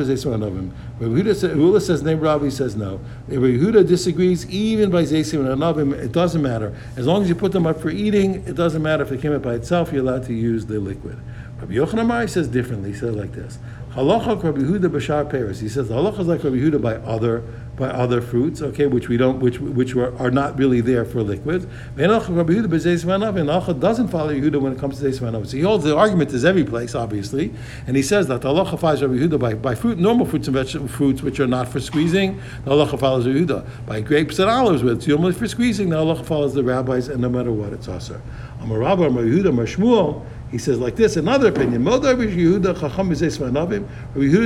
zeisman 0.05 0.39
anavim. 0.39 0.71
Rabbi 1.01 1.15
Yehuda 1.15 1.81
says, 1.81 2.03
name 2.03 2.21
Rabbi 2.21 2.49
says 2.49 2.77
no. 2.77 3.01
Rabbi 3.29 3.83
disagrees 3.83 4.49
even 4.51 4.91
by 4.91 5.03
zeisman 5.03 5.57
anavim. 5.57 5.93
It 5.95 6.13
doesn't 6.13 6.43
matter 6.43 6.77
as 6.97 7.07
long 7.07 7.23
as 7.23 7.29
you 7.29 7.35
put 7.35 7.53
them 7.53 7.67
up 7.67 7.81
for 7.81 7.91
eating. 7.91 8.47
It 8.47 8.55
doesn't 8.55 8.83
matter 8.83 9.03
if 9.03 9.09
they 9.09 9.19
came 9.19 9.33
up 9.33 9.43
by 9.43 9.55
itself. 9.55 9.93
You're 9.93 10.03
allowed 10.03 10.27
to 10.27 10.35
use 10.35 10.67
the 10.67 10.79
liquid. 10.79 11.19
Rabbi 11.59 11.75
Yochanan 11.75 12.29
says 12.29 12.49
differently. 12.49 12.93
He 12.93 12.97
says 12.97 13.15
like 13.15 13.33
this. 13.33 13.59
Halacha 14.01 14.43
Rabbi 14.43 14.61
Yehuda 14.61 14.89
b'shar 14.91 15.29
peres. 15.29 15.61
He 15.61 15.69
says 15.69 15.89
the 15.89 15.95
halacha 15.95 16.21
is 16.21 16.27
like 16.27 16.43
Rabbi 16.43 16.57
Yehuda 16.57 16.81
by 16.81 16.95
other 16.97 17.43
by 17.77 17.89
other 17.89 18.21
fruits, 18.21 18.63
okay, 18.63 18.87
which 18.87 19.09
we 19.09 19.17
don't, 19.17 19.41
which 19.41 19.61
which 19.61 19.95
are, 19.95 20.17
are 20.19 20.31
not 20.31 20.59
really 20.59 20.81
there 20.81 21.05
for 21.05 21.23
liquids. 21.23 21.67
Rabbi 21.97 22.05
and 22.05 22.13
halacha 22.13 23.79
doesn't 23.79 24.09
follow 24.09 24.33
Yehuda 24.33 24.61
when 24.61 24.73
it 24.73 24.79
comes 24.79 25.01
to 25.01 25.05
zeis 25.05 25.21
manav. 25.21 25.47
So 25.47 25.57
he 25.57 25.63
holds 25.63 25.85
the 25.85 25.97
argument 25.97 26.33
is 26.33 26.45
every 26.45 26.65
place, 26.65 26.95
obviously, 26.95 27.53
and 27.87 27.95
he 27.97 28.03
says 28.03 28.27
that 28.29 28.41
the 28.41 28.49
halacha 28.49 28.79
follows 28.79 29.03
Rabbi 29.03 29.15
Yehuda 29.15 29.39
by, 29.39 29.55
by 29.55 29.75
fruit, 29.75 29.99
normal 29.99 30.25
fruits 30.25 30.49
and 30.49 30.57
vegetable 30.57 30.89
fruits 30.89 31.23
which 31.23 31.39
are 31.39 31.47
not 31.47 31.69
for 31.69 31.81
squeezing. 31.81 32.41
The 32.65 32.71
halacha 32.71 32.99
follows 32.99 33.27
Yehuda 33.27 33.87
by 33.87 34.01
grapes 34.01 34.39
and 34.39 34.49
olives, 34.49 34.83
which 34.83 35.07
are 35.07 35.11
normally 35.11 35.33
for 35.35 35.47
squeezing. 35.47 35.91
The 35.91 35.97
halacha 35.97 36.25
follows 36.25 36.55
the 36.55 36.65
rabbis, 36.65 37.09
and 37.09 37.21
no 37.21 37.29
matter 37.29 37.53
what, 37.53 37.73
it's 37.75 37.89
also. 37.89 38.21
Amar 38.61 38.79
Rabba, 38.79 39.05
Amar 39.05 39.25
Yehuda, 39.25 39.51
Amar 39.51 39.67
Shmuel. 39.67 40.25
He 40.51 40.59
says 40.59 40.81
like 40.81 40.97
this, 40.97 41.17
another 41.17 41.49
opinion. 41.49 41.85
Rabbi 41.85 42.25
Yehuda 42.25 42.75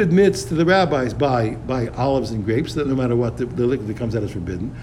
admits 0.02 0.44
to 0.44 0.54
the 0.54 0.66
rabbis 0.66 1.14
by, 1.14 1.54
by 1.54 1.88
olives 1.88 2.30
and 2.30 2.44
grapes 2.44 2.75
that 2.75 2.87
no 2.87 2.94
matter 2.94 3.16
what, 3.16 3.38
the, 3.38 3.46
the 3.46 3.66
liquid 3.66 3.88
that 3.88 3.96
comes 3.96 4.14
out 4.14 4.23
is 4.23 4.32
forbidden. 4.32 4.76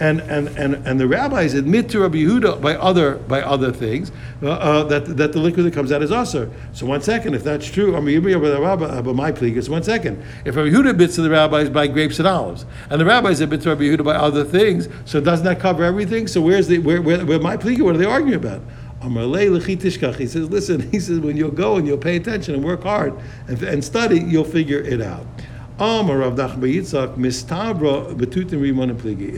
And, 0.00 0.20
and, 0.20 0.48
and, 0.48 0.74
and 0.86 0.98
the 0.98 1.06
rabbis 1.06 1.54
admit 1.54 1.88
to 1.90 2.00
Rabbi 2.00 2.18
Yehuda 2.18 2.60
by 2.60 2.74
other, 2.74 3.16
by 3.16 3.42
other 3.42 3.70
things 3.70 4.10
uh, 4.42 4.50
uh, 4.50 4.82
that, 4.84 5.16
that 5.18 5.32
the 5.32 5.38
liquid 5.38 5.66
that 5.66 5.74
comes 5.74 5.92
out 5.92 6.02
is 6.02 6.10
usher. 6.10 6.50
So 6.72 6.86
one 6.86 7.00
second, 7.00 7.34
if 7.34 7.44
that's 7.44 7.70
true, 7.70 7.94
I 7.94 8.00
mean, 8.00 8.22
but 8.22 9.14
my 9.14 9.30
plea 9.30 9.56
is 9.56 9.70
one 9.70 9.84
second. 9.84 10.20
If 10.44 10.56
Rabbi 10.56 10.70
Yehuda 10.70 10.90
admits 10.90 11.14
to 11.14 11.22
the 11.22 11.30
rabbis 11.30 11.68
by 11.68 11.86
grapes 11.86 12.18
and 12.18 12.26
olives, 12.26 12.66
and 12.88 13.00
the 13.00 13.04
rabbis 13.04 13.40
admit 13.40 13.60
to 13.62 13.68
Rabbi 13.68 13.82
Yehuda 13.82 14.04
by 14.04 14.16
other 14.16 14.42
things, 14.42 14.88
so 15.04 15.20
doesn't 15.20 15.44
that 15.44 15.60
cover 15.60 15.84
everything? 15.84 16.26
So 16.26 16.40
where's 16.40 16.66
the, 16.66 16.78
where, 16.78 17.00
where, 17.00 17.24
where 17.24 17.38
my 17.38 17.56
plea, 17.56 17.80
what 17.80 17.94
are 17.94 17.98
they 17.98 18.04
arguing 18.04 18.34
about? 18.34 18.62
He 20.18 20.26
says, 20.26 20.50
listen, 20.50 20.80
he 20.92 21.00
says, 21.00 21.20
when 21.20 21.36
you'll 21.36 21.50
go 21.50 21.76
and 21.76 21.86
you'll 21.86 21.98
pay 21.98 22.16
attention 22.16 22.54
and 22.54 22.64
work 22.64 22.82
hard 22.82 23.14
and, 23.48 23.62
and 23.62 23.84
study, 23.84 24.20
you'll 24.20 24.44
figure 24.44 24.80
it 24.80 25.00
out. 25.00 25.26
It 25.78 25.82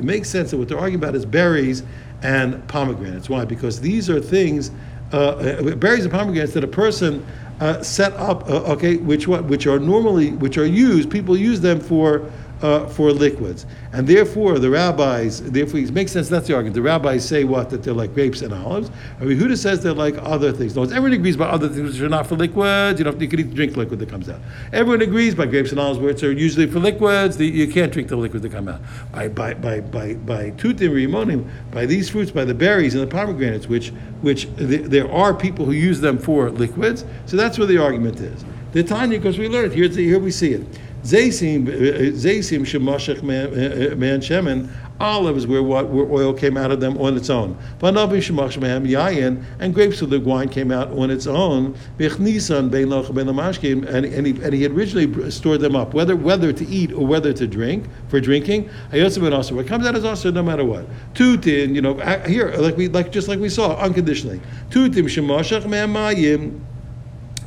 makes 0.04 0.28
sense 0.28 0.50
that 0.50 0.56
what 0.56 0.68
they're 0.68 0.78
arguing 0.78 1.02
about 1.02 1.14
is 1.14 1.24
berries 1.24 1.84
and 2.22 2.66
pomegranates. 2.66 3.28
Why? 3.28 3.44
Because 3.44 3.80
these 3.80 4.10
are 4.10 4.20
things, 4.20 4.72
uh, 5.12 5.16
uh, 5.16 5.76
berries 5.76 6.04
and 6.04 6.12
pomegranates 6.12 6.52
that 6.54 6.64
a 6.64 6.68
person 6.68 7.24
uh, 7.60 7.80
set 7.80 8.12
up, 8.14 8.50
uh, 8.50 8.72
okay, 8.72 8.96
which 8.96 9.28
what, 9.28 9.44
which 9.44 9.68
are 9.68 9.78
normally, 9.78 10.32
which 10.32 10.58
are 10.58 10.66
used, 10.66 11.12
people 11.12 11.36
use 11.36 11.60
them 11.60 11.78
for 11.78 12.28
uh, 12.62 12.86
for 12.86 13.12
liquids. 13.12 13.66
And 13.92 14.06
therefore, 14.06 14.58
the 14.58 14.70
rabbis, 14.70 15.42
therefore, 15.42 15.80
it 15.80 15.92
makes 15.92 16.12
sense, 16.12 16.28
that's 16.28 16.46
the 16.46 16.54
argument. 16.54 16.74
The 16.74 16.82
rabbis 16.82 17.26
say 17.26 17.44
what? 17.44 17.70
That 17.70 17.82
they're 17.82 17.92
like 17.92 18.14
grapes 18.14 18.40
and 18.40 18.54
olives. 18.54 18.90
And 19.18 19.28
Yehuda 19.28 19.56
says 19.58 19.82
they're 19.82 19.92
like 19.92 20.14
other 20.18 20.52
things. 20.52 20.74
No, 20.76 20.82
everyone 20.82 21.12
agrees 21.12 21.34
about 21.34 21.50
other 21.50 21.68
things 21.68 21.92
which 21.92 22.00
are 22.00 22.08
not 22.08 22.26
for 22.26 22.36
liquids. 22.36 22.98
You 22.98 23.04
know, 23.04 23.12
you 23.12 23.28
can 23.28 23.40
eat 23.40 23.54
drink 23.54 23.76
liquid 23.76 23.98
that 23.98 24.08
comes 24.08 24.28
out. 24.28 24.40
Everyone 24.72 25.02
agrees 25.02 25.34
by 25.34 25.46
grapes 25.46 25.70
and 25.70 25.80
olives, 25.80 25.98
which 25.98 26.22
are 26.22 26.32
usually 26.32 26.66
for 26.66 26.78
liquids, 26.78 27.36
the, 27.36 27.46
you 27.46 27.68
can't 27.68 27.92
drink 27.92 28.08
the 28.08 28.16
liquids 28.16 28.42
that 28.42 28.52
come 28.52 28.68
out. 28.68 28.80
By 29.12 29.28
by 29.28 29.54
by 29.54 29.80
by 29.80 30.14
by 30.14 30.50
tutim 30.52 30.90
rimonim, 30.90 31.48
by 31.70 31.86
these 31.86 32.08
fruits, 32.08 32.30
by 32.30 32.44
the 32.44 32.54
berries 32.54 32.94
and 32.94 33.02
the 33.02 33.06
pomegranates, 33.06 33.66
which 33.66 33.90
which 34.20 34.44
th- 34.56 34.86
there 34.86 35.10
are 35.10 35.34
people 35.34 35.66
who 35.66 35.72
use 35.72 36.00
them 36.00 36.18
for 36.18 36.50
liquids. 36.50 37.04
So 37.26 37.36
that's 37.36 37.58
where 37.58 37.66
the 37.66 37.78
argument 37.78 38.20
is. 38.20 38.44
The 38.72 38.82
Tanya, 38.82 39.18
because 39.18 39.38
we 39.38 39.48
learned 39.48 39.74
here, 39.74 39.88
here 39.88 40.18
we 40.18 40.30
see 40.30 40.54
it. 40.54 40.66
Zaysim, 41.02 41.66
uh, 41.66 41.72
uh, 41.72 42.12
zaysim 42.12 42.60
shemashach 42.60 43.22
man 43.22 43.48
uh, 43.48 44.20
shemen. 44.20 44.68
Olives 45.00 45.48
where 45.48 45.62
what 45.62 45.88
where 45.88 46.06
oil 46.06 46.32
came 46.32 46.56
out 46.56 46.70
of 46.70 46.78
them 46.78 46.96
on 46.98 47.16
its 47.16 47.28
own. 47.28 47.58
Vanavi 47.80 48.18
shemach 48.18 48.56
shemen 48.56 48.88
yayin 48.88 49.42
and 49.58 49.74
grapes 49.74 50.00
of 50.00 50.10
the 50.10 50.20
wine 50.20 50.48
came 50.48 50.70
out 50.70 50.92
on 50.92 51.10
its 51.10 51.26
own. 51.26 51.74
Bichnisan 51.98 52.70
bein 52.70 52.88
loch 52.88 53.12
ben 53.12 53.26
lamashkim 53.26 53.84
and 53.88 54.06
and 54.06 54.26
he, 54.28 54.40
and 54.44 54.54
he 54.54 54.62
had 54.62 54.70
originally 54.70 55.28
stored 55.32 55.60
them 55.60 55.74
up 55.74 55.92
whether 55.92 56.14
whether 56.14 56.52
to 56.52 56.64
eat 56.68 56.92
or 56.92 57.04
whether 57.04 57.32
to 57.32 57.48
drink 57.48 57.84
for 58.06 58.20
drinking. 58.20 58.70
Hayotzav 58.92 59.22
ben 59.22 59.32
also 59.32 59.56
what 59.56 59.66
comes 59.66 59.84
out 59.84 59.96
is 59.96 60.04
also 60.04 60.30
no 60.30 60.42
matter 60.42 60.64
what. 60.64 60.86
Tutin 61.14 61.74
you 61.74 61.82
know 61.82 61.94
here 62.26 62.54
like 62.58 62.76
we 62.76 62.86
like 62.86 63.10
just 63.10 63.26
like 63.26 63.40
we 63.40 63.48
saw 63.48 63.76
unconditionally. 63.78 64.40
Tutim 64.70 65.06
shemashach 65.06 65.68
man 65.68 65.92
mayim. 65.92 66.60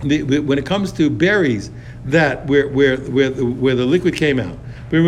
When 0.03 0.57
it 0.57 0.65
comes 0.65 0.91
to 0.93 1.09
berries 1.09 1.71
that 2.05 2.45
where 2.47 2.67
where 2.69 2.97
where 2.97 3.29
the, 3.29 3.45
where 3.45 3.75
the 3.75 3.85
liquid 3.85 4.15
came 4.15 4.39
out. 4.39 4.57
Or 4.93 5.01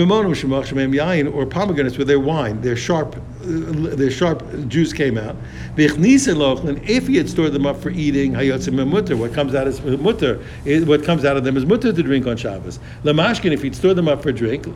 pomegranates 1.46 1.98
with 1.98 2.08
their 2.08 2.20
wine, 2.20 2.62
their 2.62 2.76
sharp, 2.76 3.16
uh, 3.16 3.22
their 3.46 4.10
sharp 4.10 4.44
juice 4.68 4.92
came 4.92 5.20
out. 5.20 5.36
If 5.78 7.08
he 7.08 7.16
had 7.16 7.30
stored 7.30 7.54
them 7.54 7.68
up 7.68 7.80
for 7.80 7.92
eating, 7.92 8.34
what 8.34 9.34
comes 9.34 9.54
out 9.54 9.68
is 9.68 9.80
mutter. 9.82 10.40
What 10.66 11.04
comes 11.04 11.24
out 11.26 11.38
of 11.38 11.44
them 11.44 11.58
is 11.58 11.66
mutter 11.66 11.94
to 11.94 12.04
drink 12.04 12.26
on 12.26 12.38
Shabbos. 12.38 12.80
Lamashkin, 13.04 13.52
if 13.54 13.62
he'd 13.62 13.76
stored 13.76 13.98
them 13.98 14.08
up 14.08 14.24
for 14.24 14.32
drink, 14.32 14.68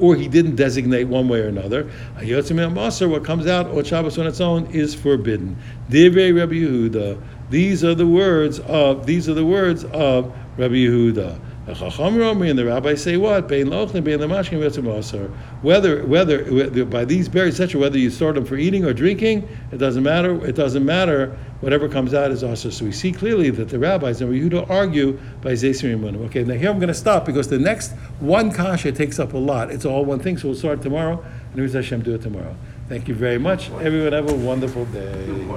or 0.00 0.14
he 0.14 0.28
didn't 0.28 0.54
designate 0.54 1.08
one 1.08 1.28
way 1.28 1.40
or 1.40 1.48
another, 1.48 1.90
what 2.22 3.24
comes 3.24 3.46
out 3.48 3.66
on 3.66 3.84
Shabbos 3.84 4.16
on 4.16 4.28
its 4.28 4.40
own 4.40 4.66
is 4.66 4.94
forbidden. 4.94 5.56
Rabbi 5.90 6.54
Yehuda. 6.54 7.18
These 7.50 7.84
are 7.84 7.94
the 7.94 8.06
words 8.06 8.60
of 8.60 9.06
these 9.06 9.28
are 9.28 9.34
the 9.34 9.44
words 9.44 9.84
of 9.84 10.32
Rabbi 10.56 10.74
Yehuda. 10.74 11.40
And 11.66 12.58
the 12.58 12.64
rabbis 12.66 13.02
say 13.02 13.16
what? 13.16 13.48
Whether 15.62 16.04
whether 16.04 16.84
by 16.84 17.04
these 17.06 17.28
berries, 17.30 17.58
etc., 17.58 17.80
whether 17.80 17.96
you 17.98 18.10
store 18.10 18.34
them 18.34 18.44
for 18.44 18.56
eating 18.56 18.84
or 18.84 18.92
drinking, 18.92 19.48
it 19.72 19.78
doesn't 19.78 20.02
matter. 20.02 20.44
It 20.44 20.56
doesn't 20.56 20.84
matter. 20.84 21.34
Whatever 21.60 21.88
comes 21.88 22.12
out 22.12 22.30
is 22.30 22.44
also. 22.44 22.68
So 22.68 22.84
we 22.84 22.92
see 22.92 23.12
clearly 23.12 23.48
that 23.48 23.70
the 23.70 23.78
rabbis 23.78 24.20
and 24.20 24.30
Yehuda 24.30 24.68
argue 24.68 25.18
by 25.40 25.52
Zesirim 25.52 26.04
Okay, 26.26 26.44
now 26.44 26.52
here 26.52 26.68
I'm 26.68 26.78
going 26.78 26.88
to 26.88 26.94
stop 26.94 27.24
because 27.24 27.48
the 27.48 27.58
next 27.58 27.92
one 28.20 28.52
kasha 28.52 28.92
takes 28.92 29.18
up 29.18 29.32
a 29.32 29.38
lot. 29.38 29.70
It's 29.70 29.86
all 29.86 30.04
one 30.04 30.18
thing, 30.18 30.36
so 30.36 30.48
we'll 30.48 30.58
start 30.58 30.82
tomorrow. 30.82 31.24
And 31.54 31.72
Hashem 31.72 32.02
do 32.02 32.14
it 32.14 32.20
tomorrow. 32.20 32.54
Thank 32.90 33.08
you 33.08 33.14
very 33.14 33.38
much. 33.38 33.70
Everyone 33.70 34.12
have 34.12 34.28
a 34.28 34.34
wonderful 34.34 34.84
day. 34.86 35.48